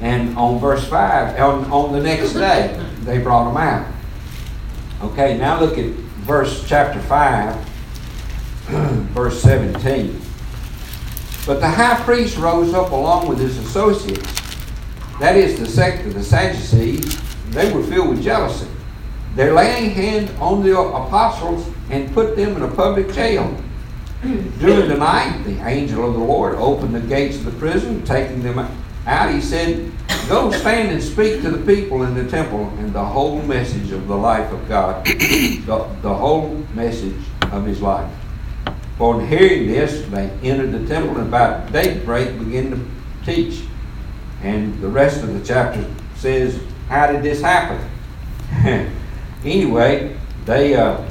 And 0.00 0.36
on 0.36 0.60
verse 0.60 0.86
5, 0.86 1.40
on, 1.40 1.70
on 1.72 1.92
the 1.92 2.00
next 2.00 2.34
day, 2.34 2.84
they 3.02 3.18
brought 3.18 3.52
them 3.52 3.56
out. 3.56 3.92
Okay, 5.02 5.36
now 5.36 5.60
look 5.60 5.78
at 5.78 5.86
verse 6.26 6.64
chapter 6.68 7.00
5, 7.00 7.54
verse 9.14 9.40
17. 9.42 10.20
But 11.46 11.60
the 11.60 11.68
high 11.68 12.00
priest 12.02 12.36
rose 12.36 12.74
up 12.74 12.92
along 12.92 13.28
with 13.28 13.38
his 13.38 13.56
associates. 13.58 14.38
That 15.18 15.36
is 15.36 15.58
the 15.58 15.66
sect 15.66 16.06
of 16.06 16.14
the 16.14 16.22
Sadducees. 16.22 17.18
They 17.50 17.72
were 17.72 17.82
filled 17.82 18.10
with 18.10 18.22
jealousy. 18.22 18.68
They're 19.34 19.54
laying 19.54 19.90
hand 19.90 20.30
on 20.40 20.62
the 20.62 20.78
apostles 20.78 21.68
and 21.90 22.12
put 22.12 22.36
them 22.36 22.56
in 22.56 22.62
a 22.62 22.68
public 22.68 23.12
jail. 23.12 23.56
During 24.22 24.88
the 24.88 24.96
night, 24.96 25.42
the 25.44 25.64
angel 25.66 26.06
of 26.06 26.14
the 26.14 26.20
Lord 26.20 26.56
opened 26.56 26.94
the 26.94 27.00
gates 27.00 27.36
of 27.36 27.44
the 27.44 27.52
prison, 27.52 28.04
taking 28.04 28.42
them 28.42 28.58
out, 29.08 29.32
he 29.32 29.40
said, 29.40 29.90
Go 30.28 30.50
stand 30.50 30.92
and 30.92 31.02
speak 31.02 31.40
to 31.42 31.50
the 31.50 31.64
people 31.64 32.02
in 32.02 32.14
the 32.14 32.28
temple 32.30 32.68
and 32.78 32.92
the 32.92 33.04
whole 33.04 33.40
message 33.42 33.92
of 33.92 34.06
the 34.06 34.14
life 34.14 34.52
of 34.52 34.68
God, 34.68 35.04
the, 35.06 35.88
the 36.02 36.14
whole 36.14 36.62
message 36.74 37.16
of 37.50 37.64
his 37.64 37.80
life. 37.80 38.12
For 38.98 39.24
hearing 39.24 39.68
this, 39.68 40.06
they 40.08 40.28
entered 40.42 40.72
the 40.72 40.86
temple 40.86 41.16
and 41.16 41.28
about 41.28 41.72
daybreak 41.72 42.38
began 42.38 42.70
to 42.72 42.86
teach. 43.24 43.62
And 44.42 44.78
the 44.82 44.88
rest 44.88 45.22
of 45.22 45.32
the 45.32 45.44
chapter 45.44 45.88
says, 46.16 46.60
how 46.88 47.10
did 47.10 47.22
this 47.22 47.40
happen? 47.40 47.88
anyway, 49.44 50.16
they 50.44 50.74
uh, 50.74 51.02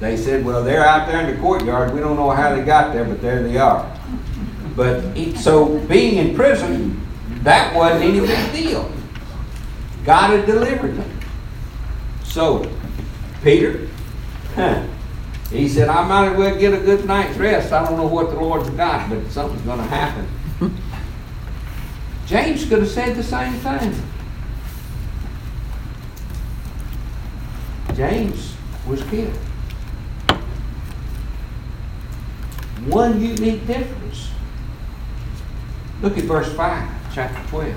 they 0.00 0.16
said, 0.16 0.44
well, 0.44 0.64
they're 0.64 0.84
out 0.84 1.06
there 1.06 1.20
in 1.20 1.34
the 1.34 1.40
courtyard. 1.40 1.92
We 1.92 2.00
don't 2.00 2.16
know 2.16 2.30
how 2.30 2.56
they 2.56 2.64
got 2.64 2.92
there, 2.92 3.04
but 3.04 3.20
there 3.20 3.42
they 3.42 3.58
are. 3.58 3.96
But 4.74 5.14
so 5.36 5.78
being 5.86 6.16
in 6.16 6.34
prison, 6.34 7.06
that 7.42 7.74
wasn't 7.74 8.02
any 8.04 8.20
big 8.20 8.52
deal. 8.52 8.90
God 10.04 10.30
had 10.30 10.46
delivered 10.46 10.96
them. 10.96 11.20
So, 12.24 12.70
Peter, 13.42 13.88
huh, 14.54 14.86
he 15.50 15.68
said, 15.68 15.88
I 15.88 16.06
might 16.06 16.32
as 16.32 16.38
well 16.38 16.58
get 16.58 16.74
a 16.74 16.78
good 16.78 17.04
night's 17.06 17.36
rest. 17.36 17.72
I 17.72 17.84
don't 17.84 17.96
know 17.96 18.06
what 18.06 18.30
the 18.30 18.36
Lord's 18.36 18.70
got, 18.70 19.08
but 19.10 19.30
something's 19.30 19.62
going 19.62 19.78
to 19.78 19.84
happen. 19.84 20.28
James 22.26 22.64
could 22.66 22.80
have 22.80 22.88
said 22.88 23.16
the 23.16 23.22
same 23.22 23.54
thing. 23.54 23.94
James 27.96 28.54
was 28.86 29.02
killed. 29.04 29.34
One 32.86 33.20
unique 33.20 33.66
difference. 33.66 34.30
Look 36.00 36.16
at 36.16 36.24
verse 36.24 36.52
5, 36.54 36.88
chapter 37.12 37.42
12. 37.48 37.74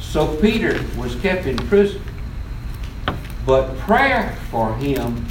So 0.00 0.36
Peter 0.36 0.78
was 0.96 1.14
kept 1.16 1.46
in 1.46 1.56
prison, 1.56 2.02
but 3.46 3.76
prayer 3.78 4.36
for 4.50 4.74
him 4.76 5.26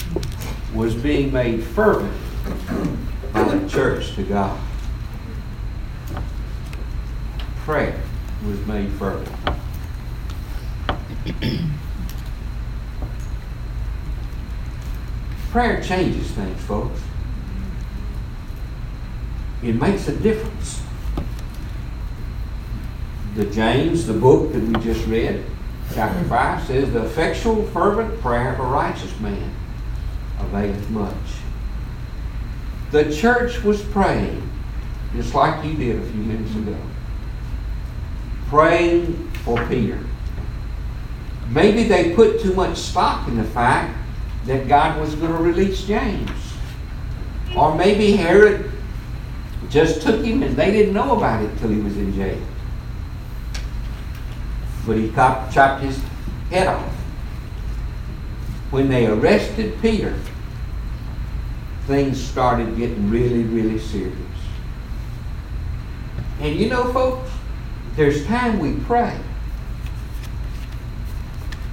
was 0.74 0.96
being 0.96 1.32
made 1.32 1.64
fervent 1.64 2.12
by 3.32 3.44
the 3.44 3.70
church 3.70 4.16
to 4.16 4.24
God. 4.24 4.60
Prayer 7.58 8.02
was 8.46 8.66
made 8.66 8.90
fervent. 8.94 9.30
Prayer 15.52 15.84
changes 15.84 16.32
things, 16.32 16.60
folks. 16.62 17.00
It 19.62 19.76
makes 19.76 20.08
a 20.08 20.16
difference. 20.16 20.82
The 23.42 23.50
James, 23.50 24.06
the 24.06 24.14
book 24.14 24.54
that 24.54 24.62
we 24.62 24.74
just 24.84 25.08
read, 25.08 25.44
chapter 25.96 26.24
5, 26.26 26.68
says, 26.68 26.94
The 26.94 27.06
effectual, 27.06 27.66
fervent 27.70 28.22
prayer 28.22 28.54
of 28.54 28.60
a 28.60 28.64
righteous 28.66 29.20
man 29.20 29.52
availeth 30.38 30.88
much. 30.92 31.16
The 32.92 33.12
church 33.12 33.64
was 33.64 33.82
praying, 33.82 34.48
just 35.16 35.34
like 35.34 35.66
you 35.66 35.74
did 35.74 35.96
a 35.96 36.06
few 36.06 36.22
minutes 36.22 36.54
ago, 36.54 36.78
praying 38.46 39.32
for 39.44 39.58
Peter. 39.66 39.98
Maybe 41.50 41.86
they 41.86 42.14
put 42.14 42.42
too 42.42 42.54
much 42.54 42.78
stock 42.78 43.28
in 43.28 43.38
the 43.38 43.44
fact 43.44 43.98
that 44.46 44.68
God 44.68 45.02
was 45.02 45.16
going 45.16 45.32
to 45.32 45.40
release 45.40 45.84
James. 45.86 46.30
Or 47.58 47.74
maybe 47.74 48.12
Herod 48.12 48.72
just 49.72 50.04
took 50.04 50.24
him 50.24 50.44
and 50.44 50.56
they 50.56 50.72
didn't 50.72 50.94
know 50.94 51.18
about 51.18 51.44
it 51.44 51.58
till 51.58 51.70
he 51.70 51.82
was 51.82 51.98
in 51.98 52.14
jail. 52.14 52.40
But 54.86 54.98
he 54.98 55.12
chopped 55.12 55.84
his 55.84 56.02
head 56.50 56.68
off. 56.68 56.94
When 58.72 58.90
they 58.90 59.06
arrested 59.06 59.80
Peter, 59.82 60.18
things 61.88 62.22
started 62.22 62.78
getting 62.78 63.10
really, 63.10 63.44
really 63.44 63.80
serious. 63.80 64.16
And 66.40 66.56
you 66.56 66.70
know, 66.70 66.92
folks, 66.92 67.30
there's 67.96 68.26
time 68.26 68.60
we 68.60 68.74
pray. 68.86 69.20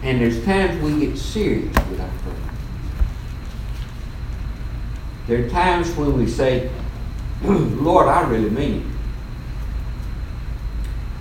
And 0.03 0.21
there's 0.21 0.44
times 0.44 0.81
we 0.83 1.07
get 1.07 1.18
serious 1.18 1.75
with 1.88 2.01
our 2.01 2.11
prayer. 2.23 2.37
There 5.27 5.44
are 5.44 5.49
times 5.49 5.94
when 5.97 6.16
we 6.16 6.27
say, 6.27 6.71
Lord, 7.42 8.09
I 8.09 8.29
really 8.29 8.51
mean 8.51 8.81
it. 8.81 8.98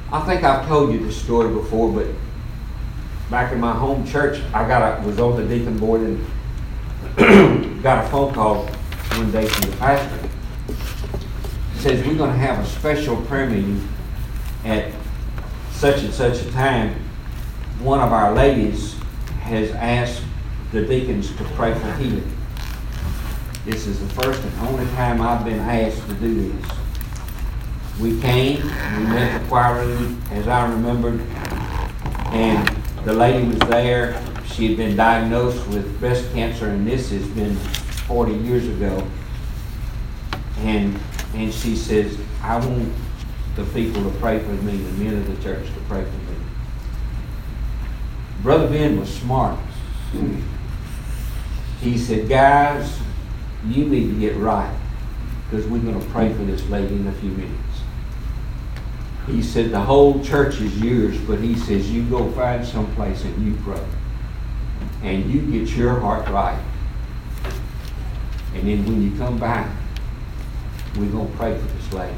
I 0.10 0.22
think 0.22 0.44
I've 0.44 0.66
told 0.68 0.94
you 0.94 1.00
this 1.00 1.22
story 1.22 1.54
before, 1.54 1.92
but 1.92 2.08
back 3.30 3.52
in 3.52 3.60
my 3.60 3.74
home 3.74 4.08
church, 4.08 4.42
I 4.54 4.66
got 4.66 5.04
a, 5.04 5.06
was 5.06 5.20
on 5.20 5.36
the 5.36 5.46
deacon 5.46 5.78
board 5.78 6.02
and 6.02 6.24
got 7.84 8.06
a 8.06 8.08
phone 8.10 8.34
call 8.34 8.68
one 8.68 9.32
day 9.32 9.46
from 9.46 9.70
the 9.70 9.78
pastor. 9.78 10.30
Says, 11.76 12.08
we're 12.08 12.16
going 12.16 12.32
to 12.32 12.38
have 12.38 12.64
a 12.64 12.68
special 12.68 13.18
prayer 13.24 13.50
meeting 13.50 13.86
at 14.64 14.94
such 15.72 16.04
and 16.04 16.14
such 16.14 16.42
a 16.42 16.52
time. 16.52 16.96
One 17.80 18.00
of 18.00 18.14
our 18.14 18.34
ladies 18.34 18.96
has 19.42 19.72
asked 19.72 20.24
the 20.72 20.86
deacons 20.86 21.36
to 21.36 21.44
pray 21.56 21.74
for 21.74 21.92
healing. 21.96 22.32
This 23.66 23.88
is 23.88 24.00
the 24.00 24.22
first 24.22 24.42
and 24.42 24.68
only 24.68 24.86
time 24.92 25.22
I've 25.22 25.44
been 25.44 25.60
asked 25.60 26.08
to 26.08 26.14
do 26.14 26.50
this. 26.50 26.78
We 28.00 28.22
came, 28.22 28.62
we 28.62 29.04
met 29.08 29.42
the 29.42 29.48
choir 29.48 29.84
room, 29.84 30.22
as 30.30 30.48
I 30.48 30.70
remembered, 30.70 31.20
and 32.32 32.68
the 33.04 33.14
lady 33.14 33.48
was 33.48 33.58
there. 33.70 34.22
She 34.46 34.68
had 34.68 34.78
been 34.78 34.96
diagnosed 34.96 35.68
with 35.68 36.00
breast 36.00 36.32
cancer, 36.32 36.68
and 36.68 36.86
this 36.86 37.10
has 37.10 37.28
been 37.30 37.56
40 37.56 38.34
years 38.34 38.68
ago. 38.68 39.08
And, 40.58 41.00
and 41.34 41.52
she 41.52 41.76
says, 41.76 42.20
I 42.44 42.58
want 42.58 42.94
the 43.56 43.64
people 43.66 44.04
to 44.04 44.16
pray 44.20 44.40
for 44.40 44.52
me, 44.52 44.78
the 44.78 45.04
men 45.04 45.18
of 45.18 45.36
the 45.36 45.44
church 45.44 45.66
to 45.66 45.80
pray 45.88 46.04
for 46.04 46.12
me. 46.12 46.38
Brother 48.44 48.68
Ben 48.68 49.00
was 49.00 49.12
smart. 49.12 49.58
He 51.82 51.98
said, 51.98 52.30
guys, 52.30 53.00
you 53.66 53.86
need 53.86 54.10
to 54.10 54.20
get 54.20 54.36
right 54.36 54.78
because 55.50 55.66
we're 55.66 55.80
going 55.80 56.00
to 56.00 56.08
pray 56.10 56.32
for 56.34 56.44
this 56.44 56.68
lady 56.70 56.96
in 56.96 57.08
a 57.08 57.12
few 57.14 57.32
minutes. 57.32 57.67
He 59.28 59.44
said, 59.44 59.72
the 59.72 59.82
whole 59.82 60.24
church 60.24 60.62
is 60.62 60.82
yours, 60.82 61.18
but 61.20 61.40
he 61.40 61.56
says, 61.56 61.92
you 61.92 62.04
go 62.04 62.32
find 62.32 62.66
someplace 62.66 63.24
and 63.26 63.46
you 63.46 63.58
pray. 63.62 63.84
And 65.04 65.30
you 65.30 65.42
get 65.42 65.76
your 65.76 66.00
heart 66.00 66.28
right. 66.30 66.62
And 68.56 68.68
then 68.68 68.86
when 68.86 69.02
you 69.04 69.18
come 69.18 69.38
back, 69.38 69.70
we're 70.96 71.12
going 71.12 71.30
to 71.30 71.38
pray 71.38 71.58
for 71.58 71.68
this 71.68 71.94
lady. 71.94 72.18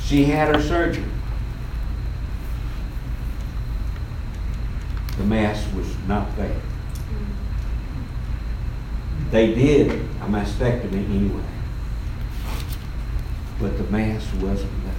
She 0.00 0.24
had 0.24 0.54
her 0.54 0.62
surgery. 0.62 1.04
The 5.18 5.24
mass 5.24 5.66
was 5.74 5.96
not 6.06 6.34
there. 6.36 6.60
They 9.30 9.54
did 9.54 9.90
a 9.90 10.26
mastectomy 10.26 11.04
anyway. 11.10 11.42
But 13.60 13.78
the 13.78 13.84
mass 13.84 14.32
wasn't 14.34 14.72
there. 14.84 14.94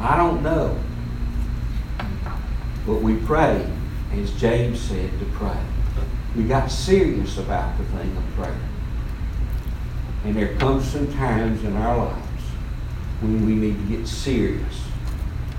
I 0.00 0.16
don't 0.16 0.42
know. 0.42 0.76
But 2.86 3.02
we 3.02 3.16
pray, 3.16 3.70
as 4.12 4.32
James 4.40 4.80
said, 4.80 5.10
to 5.18 5.24
pray. 5.26 5.58
We 6.36 6.44
got 6.44 6.70
serious 6.70 7.38
about 7.38 7.76
the 7.78 7.84
thing 7.84 8.16
of 8.16 8.24
prayer. 8.34 8.58
And 10.24 10.34
there 10.34 10.56
comes 10.56 10.90
some 10.90 11.12
times 11.14 11.64
in 11.64 11.76
our 11.76 11.96
lives 11.96 12.42
when 13.20 13.46
we 13.46 13.54
need 13.54 13.76
to 13.76 13.96
get 13.96 14.06
serious 14.06 14.82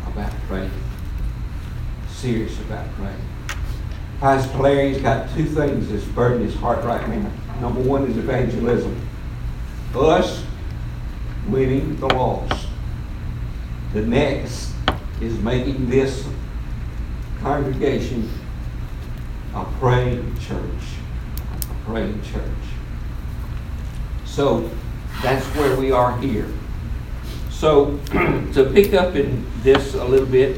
about 0.07 0.31
praying. 0.47 0.71
Serious 2.09 2.59
about 2.61 2.91
praying. 2.93 3.21
Pastor 4.19 4.57
Larry's 4.57 5.01
got 5.01 5.33
two 5.35 5.45
things 5.45 5.89
that's 5.89 6.03
burdening 6.05 6.45
his 6.45 6.55
heart 6.55 6.83
right 6.83 7.07
now. 7.09 7.31
Number 7.59 7.81
one 7.81 8.09
is 8.09 8.17
evangelism. 8.17 8.99
Us 9.95 10.43
winning 11.47 11.95
the 11.97 12.07
lost. 12.07 12.67
The 13.93 14.01
next 14.01 14.73
is 15.19 15.37
making 15.39 15.89
this 15.89 16.27
congregation 17.41 18.29
a 19.53 19.65
praying 19.79 20.37
church. 20.39 20.83
A 21.69 21.89
praying 21.89 22.21
church. 22.23 22.45
So 24.25 24.69
that's 25.21 25.45
where 25.55 25.75
we 25.77 25.91
are 25.91 26.17
here. 26.19 26.47
So 27.49 27.97
to 28.53 28.71
pick 28.73 28.93
up 28.93 29.15
in 29.15 29.45
this 29.61 29.93
a 29.93 30.05
little 30.05 30.25
bit, 30.25 30.57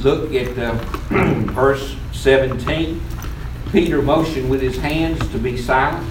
look 0.00 0.34
at 0.34 0.58
uh, 0.58 0.74
verse 1.52 1.96
17, 2.12 3.00
Peter 3.70 4.02
motioned 4.02 4.50
with 4.50 4.60
his 4.60 4.76
hands 4.76 5.18
to 5.30 5.38
be 5.38 5.56
silent. 5.56 6.06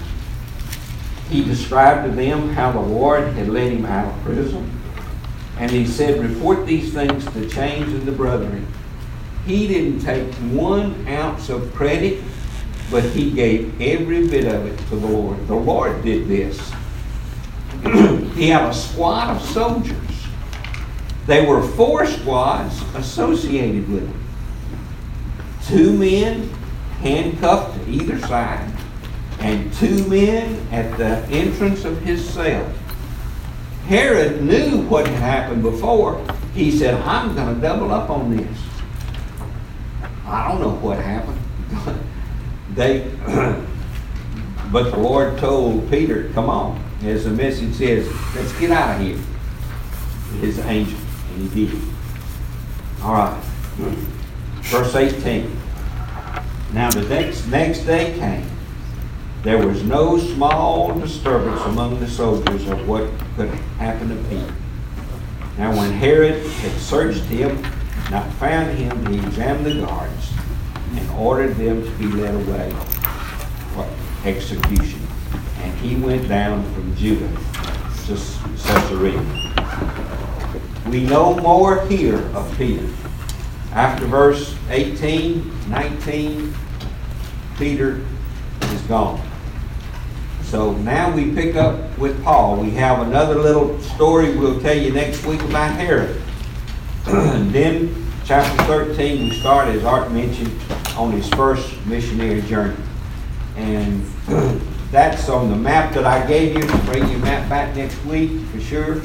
He 1.30 1.44
described 1.44 2.08
to 2.08 2.14
them 2.14 2.50
how 2.50 2.72
the 2.72 2.80
Lord 2.80 3.32
had 3.34 3.48
led 3.48 3.72
him 3.72 3.86
out 3.86 4.12
of 4.12 4.22
prison 4.22 4.70
And 5.58 5.70
he 5.70 5.86
said, 5.86 6.20
report 6.20 6.66
these 6.66 6.92
things 6.92 7.24
to 7.32 7.48
James 7.48 7.92
and 7.92 8.02
the 8.02 8.12
brethren. 8.12 8.66
He 9.46 9.68
didn't 9.68 10.00
take 10.00 10.32
one 10.34 11.06
ounce 11.06 11.48
of 11.48 11.74
credit, 11.74 12.22
but 12.90 13.04
he 13.04 13.30
gave 13.30 13.80
every 13.80 14.26
bit 14.26 14.46
of 14.46 14.66
it 14.66 14.78
to 14.88 14.96
the 14.96 15.06
Lord. 15.06 15.46
The 15.46 15.54
Lord 15.54 16.02
did 16.02 16.28
this. 16.28 16.72
he 18.34 18.48
had 18.48 18.70
a 18.70 18.74
squad 18.74 19.36
of 19.36 19.42
soldiers. 19.42 19.96
They 21.26 21.46
were 21.46 21.62
four 21.62 22.06
squads 22.06 22.82
associated 22.94 23.88
with 23.88 24.06
him. 24.06 24.20
Two 25.66 25.96
men 25.96 26.48
handcuffed 27.00 27.74
to 27.76 27.90
either 27.90 28.18
side, 28.20 28.73
and 29.44 29.70
two 29.74 30.06
men 30.08 30.66
at 30.72 30.96
the 30.96 31.18
entrance 31.30 31.84
of 31.84 32.00
his 32.00 32.26
cell. 32.26 32.66
Herod 33.86 34.40
knew 34.42 34.80
what 34.86 35.06
had 35.06 35.18
happened 35.18 35.62
before. 35.62 36.24
He 36.54 36.70
said, 36.70 36.94
I'm 37.02 37.34
going 37.34 37.54
to 37.54 37.60
double 37.60 37.92
up 37.92 38.08
on 38.08 38.34
this. 38.34 38.58
I 40.24 40.48
don't 40.48 40.62
know 40.62 40.70
what 40.76 40.98
happened. 40.98 41.38
they, 42.74 43.00
but 44.72 44.90
the 44.90 44.96
Lord 44.96 45.36
told 45.36 45.90
Peter, 45.90 46.30
come 46.32 46.48
on. 46.48 46.82
As 47.02 47.24
the 47.24 47.30
message 47.30 47.74
says, 47.74 48.10
let's 48.34 48.58
get 48.58 48.70
out 48.70 48.98
of 48.98 49.06
here. 49.06 49.18
His 50.40 50.58
angel. 50.60 50.98
And 51.34 51.50
he 51.50 51.66
did. 51.66 51.82
All 53.02 53.12
right. 53.12 53.44
Verse 54.62 54.94
18. 54.94 55.54
Now 56.72 56.90
the 56.90 57.02
next, 57.02 57.46
next 57.48 57.80
day 57.80 58.18
came. 58.18 58.53
There 59.44 59.66
was 59.66 59.82
no 59.82 60.16
small 60.16 60.98
disturbance 60.98 61.60
among 61.66 62.00
the 62.00 62.08
soldiers 62.08 62.66
of 62.66 62.88
what 62.88 63.06
could 63.36 63.50
happen 63.76 64.08
to 64.08 64.14
Peter. 64.30 64.54
Now 65.58 65.76
when 65.76 65.92
Herod 65.92 66.46
had 66.46 66.72
searched 66.80 67.24
him, 67.24 67.60
not 68.10 68.32
found 68.36 68.78
him, 68.78 69.04
he 69.04 69.18
examined 69.18 69.66
the 69.66 69.86
guards 69.86 70.32
and 70.94 71.10
ordered 71.10 71.56
them 71.56 71.84
to 71.84 71.90
be 71.98 72.06
led 72.06 72.34
away 72.34 72.70
for 73.74 73.86
execution. 74.24 75.06
And 75.58 75.76
he 75.76 75.96
went 75.96 76.26
down 76.26 76.64
from 76.72 76.96
Judah 76.96 77.28
to 77.28 78.18
Caesarea. 78.62 79.22
We 80.88 81.04
know 81.04 81.36
more 81.36 81.84
here 81.84 82.20
of 82.34 82.50
Peter. 82.56 82.88
After 83.72 84.06
verse 84.06 84.56
18, 84.70 85.68
19, 85.68 86.54
Peter 87.58 88.00
is 88.62 88.80
gone. 88.82 89.20
So 90.54 90.70
now 90.70 91.12
we 91.12 91.34
pick 91.34 91.56
up 91.56 91.98
with 91.98 92.22
Paul. 92.22 92.58
We 92.58 92.70
have 92.76 93.04
another 93.04 93.34
little 93.34 93.76
story 93.80 94.38
we'll 94.38 94.60
tell 94.60 94.76
you 94.76 94.92
next 94.92 95.26
week 95.26 95.42
about 95.42 95.72
Herod. 95.72 96.22
then 97.06 97.92
chapter 98.24 98.62
13, 98.62 99.30
we 99.30 99.40
start, 99.40 99.66
as 99.66 99.82
Art 99.82 100.12
mentioned, 100.12 100.56
on 100.96 101.10
his 101.10 101.28
first 101.30 101.84
missionary 101.86 102.40
journey. 102.42 102.76
And 103.56 104.06
that's 104.92 105.28
on 105.28 105.50
the 105.50 105.56
map 105.56 105.92
that 105.94 106.04
I 106.06 106.24
gave 106.24 106.56
you. 106.56 106.64
Bring 106.82 107.10
your 107.10 107.18
map 107.18 107.48
back 107.48 107.74
next 107.74 108.04
week 108.04 108.40
for 108.52 108.60
sure, 108.60 109.02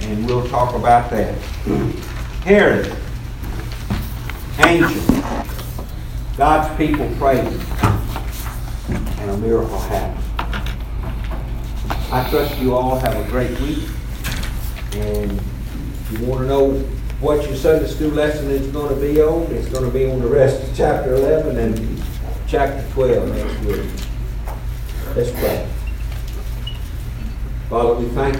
and 0.00 0.26
we'll 0.26 0.46
talk 0.50 0.74
about 0.74 1.10
that. 1.12 1.34
Herod, 2.44 2.94
angel, 4.66 5.22
God's 6.36 6.76
people 6.76 7.08
prayed, 7.16 7.58
and 8.90 9.30
a 9.30 9.36
miracle 9.38 9.78
happened. 9.78 10.29
I 12.12 12.28
trust 12.28 12.58
you 12.58 12.74
all 12.74 12.98
have 12.98 13.16
a 13.24 13.30
great 13.30 13.56
week. 13.60 13.88
And 14.94 15.30
if 15.30 16.18
you 16.18 16.26
want 16.26 16.40
to 16.42 16.48
know 16.48 16.72
what 17.20 17.46
your 17.46 17.54
Sunday 17.54 17.86
school 17.86 18.08
lesson 18.08 18.50
is 18.50 18.66
going 18.68 18.92
to 18.92 19.00
be 19.00 19.22
on, 19.22 19.42
it's 19.52 19.68
going 19.68 19.84
to 19.84 19.92
be 19.92 20.10
on 20.10 20.20
the 20.20 20.26
rest 20.26 20.60
of 20.60 20.76
chapter 20.76 21.14
11 21.14 21.56
and 21.56 22.02
chapter 22.48 22.84
12 22.94 23.28
next 23.28 23.60
week. 23.64 23.90
Let's 25.14 25.30
pray. 25.30 25.68
Father, 27.68 27.94
we 27.94 28.08
thank 28.08 28.34
you. 28.34 28.38